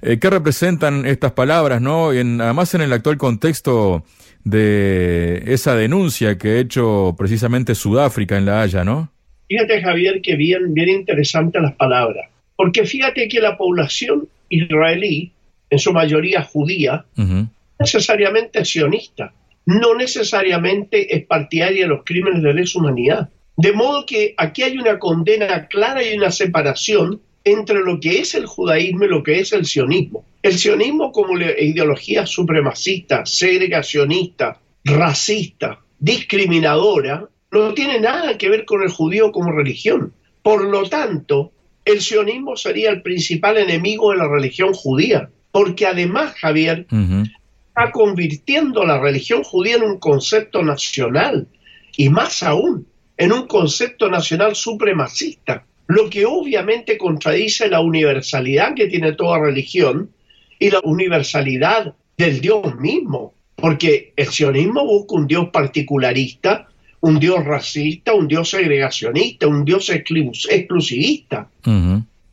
Eh, 0.00 0.18
¿Qué 0.18 0.30
representan 0.30 1.04
estas 1.04 1.32
palabras, 1.32 1.82
no? 1.82 2.12
En, 2.12 2.40
además 2.40 2.74
en 2.74 2.80
el 2.80 2.92
actual 2.94 3.18
contexto 3.18 4.04
de 4.44 5.42
esa 5.46 5.74
denuncia 5.74 6.38
que 6.38 6.48
ha 6.48 6.58
hecho 6.58 7.14
precisamente 7.18 7.74
Sudáfrica 7.74 8.38
en 8.38 8.46
La 8.46 8.62
Haya, 8.62 8.84
¿no? 8.84 9.12
Fíjate, 9.50 9.82
Javier, 9.82 10.22
que 10.22 10.36
bien, 10.36 10.72
bien 10.74 10.88
interesantes 10.88 11.60
las 11.60 11.74
palabras. 11.74 12.28
Porque 12.54 12.84
fíjate 12.84 13.26
que 13.26 13.40
la 13.40 13.56
población 13.56 14.28
israelí, 14.48 15.32
en 15.68 15.78
su 15.80 15.92
mayoría 15.92 16.44
judía, 16.44 17.04
necesariamente 17.76 18.60
es 18.60 18.68
sionista, 18.68 19.32
no 19.66 19.96
necesariamente 19.96 21.16
es 21.16 21.26
partidaria 21.26 21.82
de 21.82 21.88
los 21.88 22.04
crímenes 22.04 22.44
de 22.44 22.54
lesa 22.54 22.78
humanidad. 22.78 23.28
De 23.56 23.72
modo 23.72 24.06
que 24.06 24.34
aquí 24.36 24.62
hay 24.62 24.78
una 24.78 25.00
condena 25.00 25.66
clara 25.66 26.00
y 26.04 26.16
una 26.16 26.30
separación 26.30 27.20
entre 27.42 27.80
lo 27.80 27.98
que 27.98 28.20
es 28.20 28.36
el 28.36 28.46
judaísmo 28.46 29.04
y 29.04 29.08
lo 29.08 29.24
que 29.24 29.40
es 29.40 29.52
el 29.52 29.66
sionismo. 29.66 30.24
El 30.44 30.58
sionismo 30.58 31.10
como 31.10 31.36
ideología 31.36 32.24
supremacista, 32.24 33.26
segregacionista, 33.26 34.60
racista, 34.84 35.80
discriminadora, 35.98 37.28
no 37.50 37.74
tiene 37.74 38.00
nada 38.00 38.38
que 38.38 38.48
ver 38.48 38.64
con 38.64 38.82
el 38.82 38.90
judío 38.90 39.32
como 39.32 39.52
religión. 39.52 40.12
Por 40.42 40.64
lo 40.64 40.88
tanto, 40.88 41.52
el 41.84 42.00
sionismo 42.00 42.56
sería 42.56 42.90
el 42.90 43.02
principal 43.02 43.58
enemigo 43.58 44.12
de 44.12 44.18
la 44.18 44.28
religión 44.28 44.72
judía, 44.72 45.30
porque 45.50 45.86
además, 45.86 46.34
Javier, 46.38 46.86
está 47.68 47.90
convirtiendo 47.92 48.84
la 48.84 49.00
religión 49.00 49.42
judía 49.42 49.76
en 49.76 49.82
un 49.82 49.98
concepto 49.98 50.62
nacional 50.62 51.48
y 51.96 52.08
más 52.08 52.42
aún 52.42 52.86
en 53.16 53.32
un 53.32 53.46
concepto 53.46 54.08
nacional 54.08 54.54
supremacista, 54.54 55.66
lo 55.88 56.08
que 56.08 56.24
obviamente 56.24 56.96
contradice 56.96 57.68
la 57.68 57.80
universalidad 57.80 58.74
que 58.74 58.86
tiene 58.86 59.12
toda 59.12 59.40
religión 59.40 60.10
y 60.58 60.70
la 60.70 60.80
universalidad 60.84 61.94
del 62.16 62.40
Dios 62.40 62.74
mismo, 62.76 63.34
porque 63.56 64.14
el 64.16 64.28
sionismo 64.28 64.86
busca 64.86 65.16
un 65.16 65.26
Dios 65.26 65.48
particularista 65.50 66.69
un 67.00 67.18
Dios 67.18 67.44
racista, 67.44 68.14
un 68.14 68.28
Dios 68.28 68.50
segregacionista, 68.50 69.46
un 69.46 69.64
Dios 69.64 69.90
exclusivista. 69.90 71.48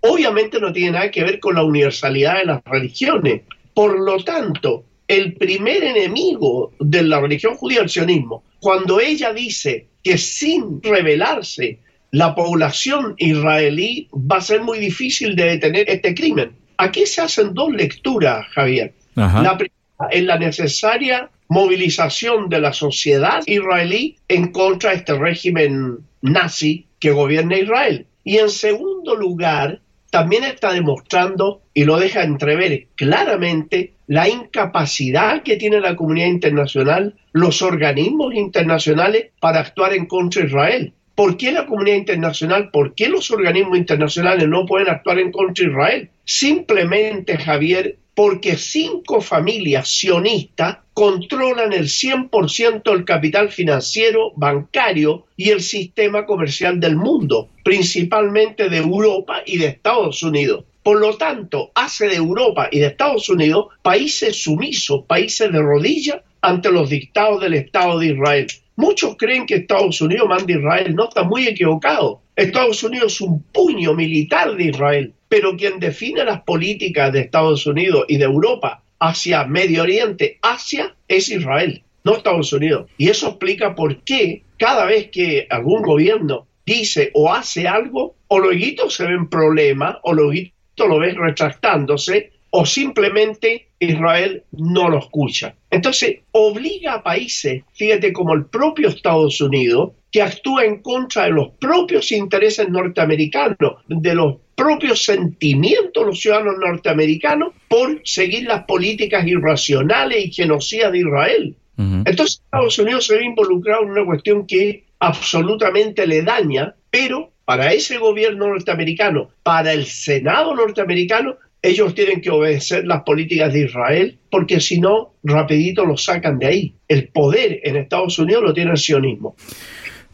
Obviamente 0.02 0.60
no 0.60 0.72
tiene 0.72 0.92
nada 0.92 1.12
que 1.12 1.24
ver 1.24 1.40
con 1.40 1.56
la 1.56 1.64
universalidad 1.64 2.40
de 2.40 2.46
las 2.46 2.64
religiones. 2.66 3.42
Por 3.74 4.00
lo 4.00 4.24
tanto, 4.24 4.84
el 5.08 5.34
primer 5.34 5.84
enemigo 5.84 6.74
de 6.80 7.04
la 7.04 7.20
religión 7.20 7.56
judía 7.56 7.78
es 7.78 7.84
el 7.84 7.90
sionismo. 7.90 8.44
Cuando 8.60 9.00
ella 9.00 9.34
dice 9.34 9.88
que 10.04 10.18
sin 10.18 10.82
revelarse 10.82 11.80
la 12.12 12.36
población 12.36 13.16
israelí 13.18 14.08
va 14.14 14.38
a 14.38 14.42
ser 14.42 14.62
muy 14.62 14.80
difícil 14.80 15.36
de 15.36 15.46
detener 15.46 15.90
este 15.90 16.14
crimen. 16.16 16.52
Aquí 16.78 17.06
se 17.06 17.22
hacen 17.22 17.54
dos 17.54 17.72
lecturas, 17.72 18.48
Javier. 18.54 18.94
La 19.16 19.58
primera 19.58 19.77
es 20.12 20.24
la 20.24 20.38
necesaria 20.38 21.30
movilización 21.50 22.50
de 22.50 22.60
la 22.60 22.74
sociedad 22.74 23.42
israelí 23.46 24.18
en 24.28 24.52
contra 24.52 24.92
de 24.92 24.98
este 24.98 25.18
régimen 25.18 26.00
nazi 26.22 26.86
que 27.00 27.12
gobierna 27.12 27.58
Israel. 27.58 28.06
Y 28.24 28.38
en 28.38 28.50
segundo 28.50 29.16
lugar, 29.16 29.80
también 30.10 30.44
está 30.44 30.74
demostrando 30.74 31.62
y 31.74 31.84
lo 31.84 32.00
deja 32.00 32.24
entrever 32.24 32.88
claramente 32.96 33.94
la 34.08 34.28
incapacidad 34.30 35.44
que 35.44 35.58
tiene 35.58 35.82
la 35.82 35.96
comunidad 35.96 36.28
internacional, 36.28 37.16
los 37.34 37.62
organismos 37.62 38.34
internacionales 38.34 39.28
para 39.40 39.60
actuar 39.60 39.94
en 39.94 40.06
contra 40.06 40.42
de 40.42 40.48
Israel. 40.48 40.94
¿Por 41.14 41.36
qué 41.36 41.52
la 41.52 41.66
comunidad 41.66 41.98
internacional, 41.98 42.70
por 42.72 42.94
qué 42.94 43.10
los 43.10 43.32
organismos 43.32 43.78
internacionales 43.78 44.48
no 44.48 44.66
pueden 44.66 44.90
actuar 44.90 45.20
en 45.20 45.32
contra 45.32 45.66
de 45.66 45.72
Israel? 45.72 46.10
Simplemente, 46.24 47.38
Javier, 47.38 47.98
porque 48.18 48.58
cinco 48.58 49.22
familias 49.22 49.90
sionistas 49.90 50.80
controlan 50.96 51.72
el 51.72 51.86
100% 51.86 52.82
del 52.82 53.06
capital 53.06 53.52
financiero, 53.52 54.32
bancario 54.36 55.28
y 55.38 55.52
el 55.52 55.62
sistema 55.62 56.26
comercial 56.26 56.80
del 56.80 56.96
mundo, 56.96 57.50
principalmente 57.64 58.70
de 58.70 58.78
Europa 58.78 59.44
y 59.46 59.60
de 59.60 59.68
Estados 59.68 60.24
Unidos. 60.24 60.66
Por 60.82 61.00
lo 61.00 61.16
tanto, 61.16 61.72
hace 61.76 62.08
de 62.08 62.16
Europa 62.16 62.70
y 62.72 62.80
de 62.80 62.88
Estados 62.88 63.30
Unidos 63.30 63.68
países 63.84 64.42
sumisos, 64.42 65.04
países 65.06 65.52
de 65.52 65.62
rodillas 65.62 66.22
ante 66.42 66.72
los 66.72 66.90
dictados 66.90 67.40
del 67.40 67.54
Estado 67.54 68.00
de 68.00 68.08
Israel. 68.08 68.48
Muchos 68.78 69.16
creen 69.18 69.48
que 69.48 69.56
Estados 69.56 70.00
Unidos 70.02 70.30
manda 70.30 70.54
a 70.54 70.58
Israel, 70.58 70.96
no 70.96 71.10
está 71.10 71.24
muy 71.24 71.48
equivocado. 71.48 72.22
Estados 72.36 72.84
Unidos 72.84 73.14
es 73.16 73.22
un 73.22 73.42
puño 73.42 73.96
militar 73.96 74.56
de 74.56 74.66
Israel, 74.66 75.14
pero 75.28 75.58
quien 75.58 75.80
define 75.80 76.24
las 76.24 76.44
políticas 76.44 77.12
de 77.12 77.22
Estados 77.22 77.66
Unidos 77.66 78.06
y 78.08 78.18
de 78.18 78.26
Europa 78.26 78.84
hacia 79.00 79.46
Medio 79.46 79.82
Oriente, 79.82 80.38
Asia, 80.44 80.96
es 81.08 81.28
Israel, 81.30 81.82
no 82.04 82.18
Estados 82.18 82.54
Unidos. 82.54 82.88
Y 83.00 83.10
eso 83.10 83.30
explica 83.30 83.74
por 83.74 84.04
qué 84.04 84.44
cada 84.58 84.86
vez 84.86 85.10
que 85.10 85.48
algún 85.50 85.82
gobierno 85.82 86.46
dice 86.64 87.10
o 87.16 87.34
hace 87.34 87.68
algo, 87.68 88.14
o 88.28 88.40
luego 88.40 88.92
se 88.92 89.06
ven 89.08 89.28
problemas, 89.28 89.98
o 90.04 90.14
luego 90.14 90.52
lo 90.78 91.00
ven 91.00 91.16
retractándose, 91.16 92.32
o 92.50 92.66
simplemente 92.66 93.68
Israel 93.80 94.44
no 94.52 94.90
lo 94.90 95.00
escucha. 95.00 95.56
Entonces, 95.70 96.20
obliga 96.32 96.94
a 96.96 97.04
países, 97.04 97.64
fíjate, 97.74 98.14
como 98.14 98.34
el 98.34 98.46
propio 98.46 98.90
Estados 98.90 99.40
Unidos, 99.42 99.92
que 100.12 100.22
actúa 100.22 100.66
en 100.66 100.82
contra 100.82 101.26
de 101.26 101.32
los 101.32 101.50
propios 101.60 102.12
intereses 102.12 102.70
norteamericanos, 102.70 103.84
de 103.88 104.16
los 104.16 104.38
propios 104.56 105.04
sentimientos 105.04 106.04
de 106.04 106.08
los 106.08 106.20
ciudadanos 106.20 106.56
norteamericanos, 106.58 107.54
por 107.68 108.02
seguir 108.04 108.46
las 108.48 108.64
políticas 108.64 109.28
irracionales 109.28 110.26
y 110.26 110.32
genocidas 110.32 110.92
de 110.92 111.00
Israel. 111.00 111.56
Entonces, 111.78 112.42
Estados 112.44 112.80
Unidos 112.80 113.06
se 113.06 113.18
ve 113.18 113.26
involucrado 113.26 113.84
en 113.84 113.92
una 113.92 114.04
cuestión 114.04 114.48
que 114.48 114.86
absolutamente 115.00 116.08
le 116.08 116.24
daña, 116.24 116.74
pero 116.90 117.32
para 117.46 117.72
ese 117.72 117.98
gobierno 117.98 118.48
norteamericano, 118.48 119.30
para 119.44 119.74
el 119.74 119.86
Senado 119.86 120.56
norteamericano, 120.56 121.38
ellos 121.68 121.94
tienen 121.94 122.22
que 122.22 122.30
obedecer 122.30 122.86
las 122.86 123.04
políticas 123.04 123.54
de 123.54 123.66
Israel, 123.66 124.18
porque 124.30 124.60
si 124.60 124.80
no, 124.80 125.14
rapidito 125.24 125.86
lo 125.86 125.98
sacan 125.98 126.40
de 126.40 126.46
ahí. 126.46 126.74
El 126.88 127.10
poder 127.10 127.60
en 127.64 127.76
Estados 127.76 128.18
Unidos 128.20 128.44
lo 128.44 128.54
tiene 128.54 128.72
el 128.72 128.78
sionismo. 128.78 129.36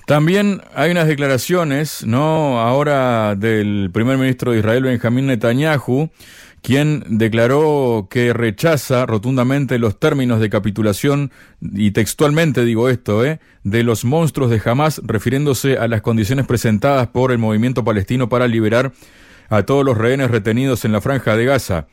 También 0.05 0.62
hay 0.75 0.91
unas 0.91 1.07
declaraciones, 1.07 2.05
¿no? 2.05 2.60
Ahora 2.60 3.36
del 3.36 3.89
primer 3.93 4.17
ministro 4.17 4.51
de 4.51 4.60
Israel, 4.60 4.83
Benjamín 4.83 5.27
Netanyahu, 5.27 6.10
quien 6.62 7.03
declaró 7.07 8.07
que 8.10 8.33
rechaza 8.33 9.05
rotundamente 9.05 9.79
los 9.79 10.00
términos 10.00 10.39
de 10.39 10.50
capitulación, 10.50 11.31
y 11.62 11.91
textualmente 11.91 12.65
digo 12.65 12.89
esto, 12.89 13.24
¿eh? 13.25 13.39
de 13.63 13.83
los 13.83 14.05
monstruos 14.05 14.50
de 14.50 14.62
Hamas, 14.63 15.01
refiriéndose 15.05 15.77
a 15.77 15.88
las 15.88 16.01
condiciones 16.01 16.48
presentadas 16.48 17.07
por 17.07 17.31
el 17.31 17.38
movimiento 17.38 17.83
palestino 17.83 18.27
para 18.27 18.48
liberar 18.48 18.93
a 19.57 19.65
todos 19.65 19.86
los 19.86 19.98
rehenes 19.98 20.31
retenidos 20.31 20.83
en 20.83 20.91
la 20.91 21.01
franja 21.01 21.36
de 21.36 21.45
Gaza. 21.45 21.86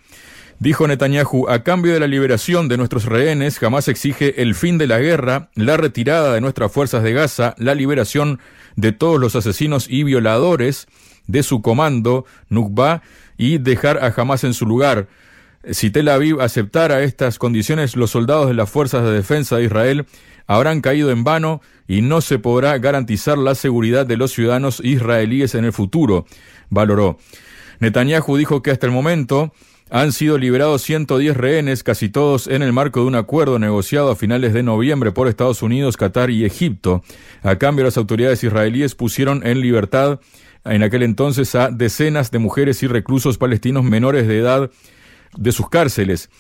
Dijo 0.58 0.86
Netanyahu, 0.86 1.48
a 1.48 1.62
cambio 1.62 1.92
de 1.92 2.00
la 2.00 2.06
liberación 2.06 2.68
de 2.68 2.76
nuestros 2.76 3.04
rehenes, 3.06 3.58
jamás 3.58 3.88
exige 3.88 4.42
el 4.42 4.54
fin 4.54 4.78
de 4.78 4.86
la 4.86 4.98
guerra, 4.98 5.50
la 5.54 5.76
retirada 5.76 6.34
de 6.34 6.40
nuestras 6.40 6.72
fuerzas 6.72 7.02
de 7.02 7.12
Gaza, 7.12 7.54
la 7.58 7.74
liberación 7.74 8.40
de 8.76 8.92
todos 8.92 9.20
los 9.20 9.36
asesinos 9.36 9.88
y 9.88 10.04
violadores 10.04 10.86
de 11.26 11.42
su 11.42 11.62
comando, 11.62 12.24
Nukba, 12.48 13.02
y 13.36 13.58
dejar 13.58 14.04
a 14.04 14.12
Hamas 14.14 14.44
en 14.44 14.54
su 14.54 14.66
lugar. 14.66 15.08
Si 15.70 15.90
Tel 15.90 16.08
Aviv 16.08 16.40
aceptara 16.40 17.02
estas 17.02 17.38
condiciones, 17.38 17.96
los 17.96 18.10
soldados 18.10 18.48
de 18.48 18.54
las 18.54 18.70
fuerzas 18.70 19.04
de 19.04 19.12
defensa 19.12 19.56
de 19.56 19.64
Israel 19.64 20.06
habrán 20.46 20.80
caído 20.80 21.10
en 21.10 21.24
vano 21.24 21.60
y 21.86 22.02
no 22.02 22.20
se 22.22 22.38
podrá 22.38 22.76
garantizar 22.78 23.38
la 23.38 23.54
seguridad 23.54 24.06
de 24.06 24.16
los 24.16 24.32
ciudadanos 24.32 24.80
israelíes 24.82 25.54
en 25.54 25.64
el 25.64 25.72
futuro, 25.72 26.26
valoró. 26.70 27.18
Netanyahu 27.80 28.36
dijo 28.36 28.62
que 28.62 28.70
hasta 28.70 28.86
el 28.86 28.92
momento 28.92 29.52
han 29.90 30.12
sido 30.12 30.38
liberados 30.38 30.82
110 30.82 31.36
rehenes, 31.36 31.82
casi 31.82 32.08
todos 32.08 32.46
en 32.46 32.62
el 32.62 32.72
marco 32.72 33.00
de 33.00 33.06
un 33.06 33.16
acuerdo 33.16 33.58
negociado 33.58 34.10
a 34.10 34.16
finales 34.16 34.52
de 34.52 34.62
noviembre 34.62 35.10
por 35.10 35.26
Estados 35.26 35.62
Unidos, 35.62 35.96
Qatar 35.96 36.30
y 36.30 36.44
Egipto. 36.44 37.02
A 37.42 37.56
cambio, 37.56 37.84
las 37.84 37.96
autoridades 37.96 38.44
israelíes 38.44 38.94
pusieron 38.94 39.44
en 39.44 39.60
libertad 39.60 40.20
en 40.64 40.82
aquel 40.82 41.02
entonces 41.02 41.54
a 41.54 41.70
decenas 41.70 42.30
de 42.30 42.38
mujeres 42.38 42.82
y 42.82 42.86
reclusos 42.86 43.38
palestinos 43.38 43.82
menores 43.82 44.28
de 44.28 44.38
edad 44.38 44.70
de 45.36 45.52
sus 45.52 45.68
cárceles. 45.68 46.30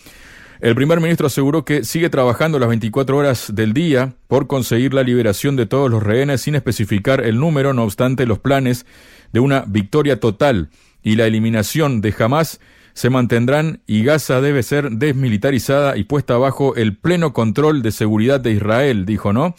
El 0.60 0.74
primer 0.74 1.00
ministro 1.00 1.26
aseguró 1.26 1.64
que 1.64 1.84
sigue 1.84 2.10
trabajando 2.10 2.58
las 2.58 2.68
24 2.68 3.16
horas 3.16 3.52
del 3.54 3.72
día 3.72 4.12
por 4.28 4.46
conseguir 4.46 4.92
la 4.92 5.02
liberación 5.02 5.56
de 5.56 5.64
todos 5.64 5.90
los 5.90 6.02
rehenes 6.02 6.42
sin 6.42 6.54
especificar 6.54 7.24
el 7.24 7.40
número, 7.40 7.72
no 7.72 7.82
obstante 7.82 8.26
los 8.26 8.38
planes 8.38 8.84
de 9.32 9.40
una 9.40 9.64
victoria 9.66 10.20
total 10.20 10.68
y 11.02 11.16
la 11.16 11.26
eliminación 11.26 12.00
de 12.00 12.14
Hamas 12.18 12.60
se 12.92 13.10
mantendrán 13.10 13.80
y 13.86 14.04
Gaza 14.04 14.40
debe 14.40 14.62
ser 14.62 14.90
desmilitarizada 14.90 15.96
y 15.96 16.04
puesta 16.04 16.36
bajo 16.36 16.74
el 16.76 16.96
pleno 16.96 17.32
control 17.32 17.82
de 17.82 17.92
seguridad 17.92 18.40
de 18.40 18.52
Israel, 18.52 19.06
dijo, 19.06 19.32
¿no? 19.32 19.54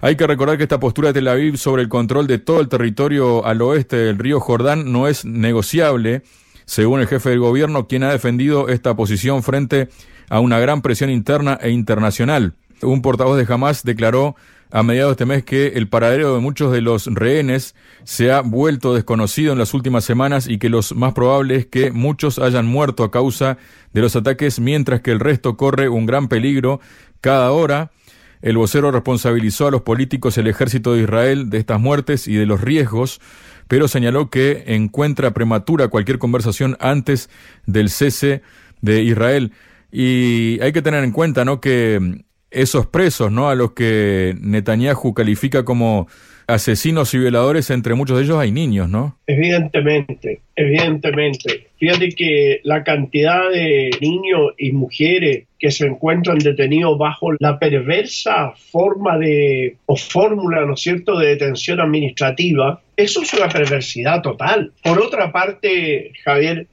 Hay 0.00 0.16
que 0.16 0.26
recordar 0.26 0.56
que 0.56 0.64
esta 0.64 0.80
postura 0.80 1.08
de 1.08 1.14
Tel 1.14 1.28
Aviv 1.28 1.56
sobre 1.56 1.82
el 1.82 1.88
control 1.88 2.26
de 2.26 2.38
todo 2.38 2.60
el 2.60 2.68
territorio 2.68 3.46
al 3.46 3.62
oeste 3.62 3.96
del 3.96 4.18
río 4.18 4.40
Jordán 4.40 4.90
no 4.90 5.06
es 5.06 5.24
negociable, 5.24 6.22
según 6.64 7.00
el 7.00 7.06
jefe 7.06 7.30
del 7.30 7.38
gobierno, 7.38 7.86
quien 7.86 8.02
ha 8.02 8.10
defendido 8.10 8.68
esta 8.68 8.96
posición 8.96 9.44
frente 9.44 9.88
a 10.28 10.40
una 10.40 10.58
gran 10.58 10.82
presión 10.82 11.08
interna 11.08 11.56
e 11.60 11.70
internacional. 11.70 12.54
Un 12.82 13.00
portavoz 13.00 13.38
de 13.38 13.52
Hamas 13.52 13.84
declaró 13.84 14.34
a 14.72 14.82
mediados 14.82 15.10
de 15.10 15.12
este 15.12 15.26
mes 15.26 15.44
que 15.44 15.66
el 15.78 15.86
paradero 15.86 16.34
de 16.34 16.40
muchos 16.40 16.72
de 16.72 16.80
los 16.80 17.06
rehenes 17.06 17.74
se 18.04 18.32
ha 18.32 18.40
vuelto 18.40 18.94
desconocido 18.94 19.52
en 19.52 19.58
las 19.58 19.74
últimas 19.74 20.02
semanas 20.02 20.48
y 20.48 20.58
que 20.58 20.70
los 20.70 20.96
más 20.96 21.12
probable 21.12 21.56
es 21.56 21.66
que 21.66 21.92
muchos 21.92 22.38
hayan 22.38 22.66
muerto 22.66 23.04
a 23.04 23.10
causa 23.10 23.58
de 23.92 24.00
los 24.00 24.16
ataques, 24.16 24.60
mientras 24.60 25.02
que 25.02 25.12
el 25.12 25.20
resto 25.20 25.58
corre 25.58 25.90
un 25.90 26.06
gran 26.06 26.28
peligro 26.28 26.80
cada 27.20 27.52
hora. 27.52 27.92
El 28.40 28.56
vocero 28.56 28.90
responsabilizó 28.90 29.68
a 29.68 29.70
los 29.70 29.82
políticos 29.82 30.38
el 30.38 30.46
ejército 30.46 30.94
de 30.94 31.02
Israel 31.02 31.50
de 31.50 31.58
estas 31.58 31.78
muertes 31.78 32.26
y 32.26 32.34
de 32.34 32.46
los 32.46 32.62
riesgos, 32.62 33.20
pero 33.68 33.88
señaló 33.88 34.30
que 34.30 34.64
encuentra 34.68 35.32
prematura 35.32 35.88
cualquier 35.88 36.18
conversación 36.18 36.78
antes 36.80 37.28
del 37.66 37.90
cese 37.90 38.40
de 38.80 39.02
Israel. 39.02 39.52
Y 39.92 40.58
hay 40.62 40.72
que 40.72 40.80
tener 40.80 41.04
en 41.04 41.12
cuenta, 41.12 41.44
¿no? 41.44 41.60
que 41.60 42.24
esos 42.52 42.86
presos, 42.86 43.32
¿no? 43.32 43.48
A 43.48 43.54
los 43.54 43.72
que 43.72 44.36
Netanyahu 44.40 45.14
califica 45.14 45.64
como 45.64 46.08
asesinos 46.46 47.14
y 47.14 47.18
violadores, 47.18 47.70
entre 47.70 47.94
muchos 47.94 48.18
de 48.18 48.24
ellos 48.24 48.38
hay 48.38 48.52
niños, 48.52 48.88
¿no? 48.88 49.16
Evidentemente, 49.26 50.40
evidentemente. 50.56 51.68
Fíjate 51.78 52.10
que 52.10 52.60
la 52.64 52.84
cantidad 52.84 53.50
de 53.50 53.90
niños 54.00 54.52
y 54.58 54.72
mujeres 54.72 55.46
que 55.58 55.70
se 55.70 55.86
encuentran 55.86 56.38
detenidos 56.38 56.98
bajo 56.98 57.32
la 57.38 57.58
perversa 57.58 58.52
forma 58.70 59.18
de 59.18 59.76
o 59.86 59.96
fórmula, 59.96 60.66
¿no 60.66 60.74
es 60.74 60.80
cierto?, 60.80 61.18
de 61.18 61.28
detención 61.28 61.80
administrativa, 61.80 62.80
eso 62.96 63.22
es 63.22 63.32
una 63.34 63.48
perversidad 63.48 64.22
total. 64.22 64.72
Por 64.82 65.00
otra 65.00 65.32
parte, 65.32 66.12
Javier, 66.24 66.66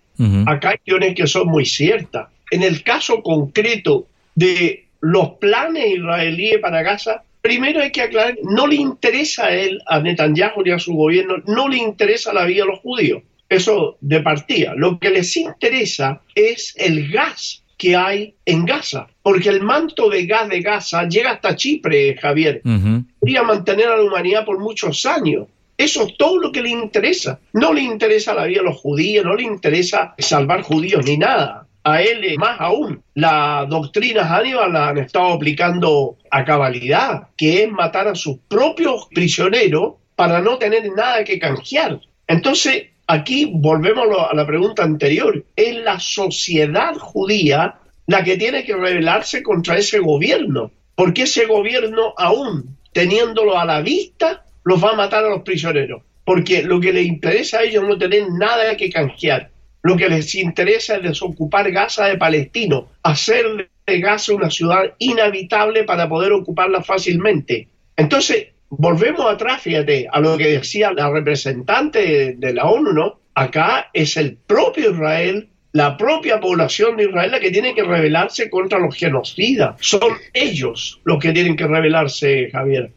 acá 0.48 0.70
hay 0.70 0.78
cuestiones 0.78 1.15
que 1.15 1.28
son 1.28 1.48
muy 1.48 1.65
ciertas. 1.65 2.28
En 2.52 2.63
el 2.63 2.84
caso 2.84 3.22
concreto 3.22 4.08
de 4.36 4.88
los 5.02 5.32
planes 5.40 5.98
israelíes 5.98 6.60
para 6.60 6.84
Gaza, 6.84 7.24
primero 7.42 7.82
hay 7.82 7.92
que 7.92 8.02
aclarar, 8.02 8.38
no 8.44 8.68
le 8.68 8.76
interesa 8.76 9.48
a 9.48 9.56
él, 9.56 9.82
a 9.86 10.00
Netanyahu 10.00 10.64
ni 10.64 10.72
a 10.72 10.80
su 10.80 10.94
gobierno, 10.94 11.38
no 11.48 11.68
le 11.68 11.78
interesa 11.78 12.34
la 12.34 12.46
vida 12.46 12.64
de 12.64 12.72
los 12.72 12.80
judíos. 12.80 13.24
Eso 13.48 13.98
de 14.02 14.20
partida. 14.22 14.74
Lo 14.76 15.00
que 15.00 15.10
les 15.10 15.36
interesa 15.36 16.22
es 16.36 16.74
el 16.78 17.12
gas 17.12 17.64
que 17.78 17.96
hay 17.96 18.36
en 18.46 18.66
Gaza, 18.66 19.08
porque 19.24 19.50
el 19.50 19.62
manto 19.62 20.10
de 20.10 20.26
gas 20.26 20.50
de 20.50 20.60
Gaza 20.62 21.08
llega 21.08 21.32
hasta 21.32 21.56
Chipre, 21.56 22.18
Javier. 22.18 22.62
Podría 23.20 23.44
mantener 23.44 23.88
a 23.88 23.98
la 23.98 24.04
humanidad 24.04 24.46
por 24.46 24.60
muchos 24.60 25.06
años. 25.06 25.48
Eso 25.78 26.06
es 26.06 26.18
todo 26.18 26.38
lo 26.40 26.52
que 26.52 26.62
le 26.62 26.70
interesa. 26.70 27.40
No 27.54 27.72
le 27.72 27.82
interesa 27.82 28.34
la 28.34 28.46
vida 28.46 28.60
de 28.60 28.66
los 28.66 28.78
judíos, 28.78 29.26
no 29.26 29.34
le 29.34 29.44
interesa 29.44 30.14
salvar 30.18 30.62
judíos 30.62 31.06
ni 31.06 31.18
nada 31.18 31.68
a 31.93 32.02
él 32.02 32.36
más 32.38 32.60
aún. 32.60 33.04
La 33.15 33.65
doctrina 33.69 34.25
Hannibal 34.25 34.73
la 34.73 34.89
han 34.89 34.97
estado 34.97 35.34
aplicando 35.34 36.17
a 36.30 36.45
cabalidad, 36.45 37.30
que 37.36 37.63
es 37.63 37.71
matar 37.71 38.08
a 38.08 38.15
sus 38.15 38.38
propios 38.47 39.08
prisioneros 39.13 39.95
para 40.15 40.41
no 40.41 40.58
tener 40.58 40.89
nada 40.91 41.23
que 41.23 41.39
canjear. 41.39 41.99
Entonces, 42.28 42.88
aquí 43.08 43.52
volvemos 43.54 44.08
a 44.30 44.36
la 44.36 44.45
pregunta 44.45 44.84
anterior, 44.84 45.43
es 45.56 45.75
la 45.78 45.99
sociedad 45.99 46.95
judía 46.95 47.75
la 48.08 48.23
que 48.23 48.38
tiene 48.38 48.63
que 48.63 48.75
rebelarse 48.75 49.43
contra 49.43 49.78
ese 49.78 49.99
gobierno, 49.99 50.71
porque 50.95 51.23
ese 51.23 51.45
gobierno 51.45 52.13
aún 52.17 52.80
teniéndolo 52.91 53.58
a 53.58 53.65
la 53.65 53.82
vista, 53.82 54.43
los 54.63 54.84
va 54.84 54.91
a 54.91 54.95
matar 54.95 55.23
a 55.23 55.30
los 55.30 55.43
prisioneros, 55.43 56.04
porque 56.25 56.63
lo 56.63 56.80
que 56.80 56.93
les 56.93 57.06
interesa 57.06 57.60
a 57.60 57.63
ellos 57.63 57.84
no 57.88 57.97
tener 57.97 58.30
nada 58.32 58.75
que 58.75 58.89
canjear. 58.89 59.52
Lo 59.82 59.96
que 59.96 60.10
les 60.10 60.36
interesa 60.36 60.98
es 60.98 61.04
desocupar 61.04 61.72
Gaza 61.72 62.06
de 62.06 62.18
palestinos, 62.18 62.86
hacer 63.04 63.70
de 63.88 64.00
Gaza 64.00 64.34
una 64.34 64.50
ciudad 64.50 64.94
inhabitable 65.00 65.84
para 65.84 66.08
poder 66.10 66.32
ocuparla 66.34 66.84
fácilmente. 66.84 67.68
Entonces, 67.96 68.48
volvemos 68.70 69.26
atrás, 69.26 69.62
fíjate, 69.62 70.08
a 70.12 70.20
lo 70.20 70.38
que 70.38 70.48
decía 70.48 70.92
la 70.92 71.10
representante 71.10 72.36
de 72.38 72.54
la 72.54 72.65
ONU. 72.65 73.13
Acá 73.36 73.89
es 73.94 74.18
el 74.18 74.36
propio 74.36 74.92
Israel, 74.92 75.50
la 75.72 75.98
propia 75.98 76.39
población 76.39 76.98
de 76.98 77.06
Israel 77.06 77.32
la 77.32 77.39
que 77.39 77.52
tiene 77.52 77.74
que 77.74 77.84
rebelarse 77.84 78.50
contra 78.50 78.80
los 78.80 78.96
genocidas. 78.96 79.76
Son 79.80 80.13
ellos 80.34 81.00
los 81.06 81.20
que 81.20 81.32
tienen 81.32 81.56
que 81.56 81.68
rebelarse, 81.68 82.50
Javier. 82.52 82.92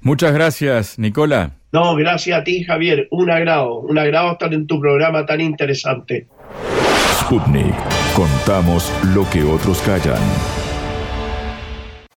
Muchas 0.00 0.32
gracias, 0.32 0.98
Nicola. 0.98 1.61
No, 1.72 1.96
gracias 1.96 2.38
a 2.38 2.44
ti, 2.44 2.64
Javier. 2.64 3.08
Un 3.10 3.30
agrado, 3.30 3.80
un 3.80 3.98
agrado 3.98 4.32
estar 4.32 4.52
en 4.52 4.66
tu 4.66 4.78
programa 4.78 5.24
tan 5.24 5.40
interesante. 5.40 6.28
Sputnik. 7.20 7.74
Contamos 8.14 8.92
lo 9.14 9.28
que 9.30 9.42
otros 9.42 9.80
callan. 9.80 10.61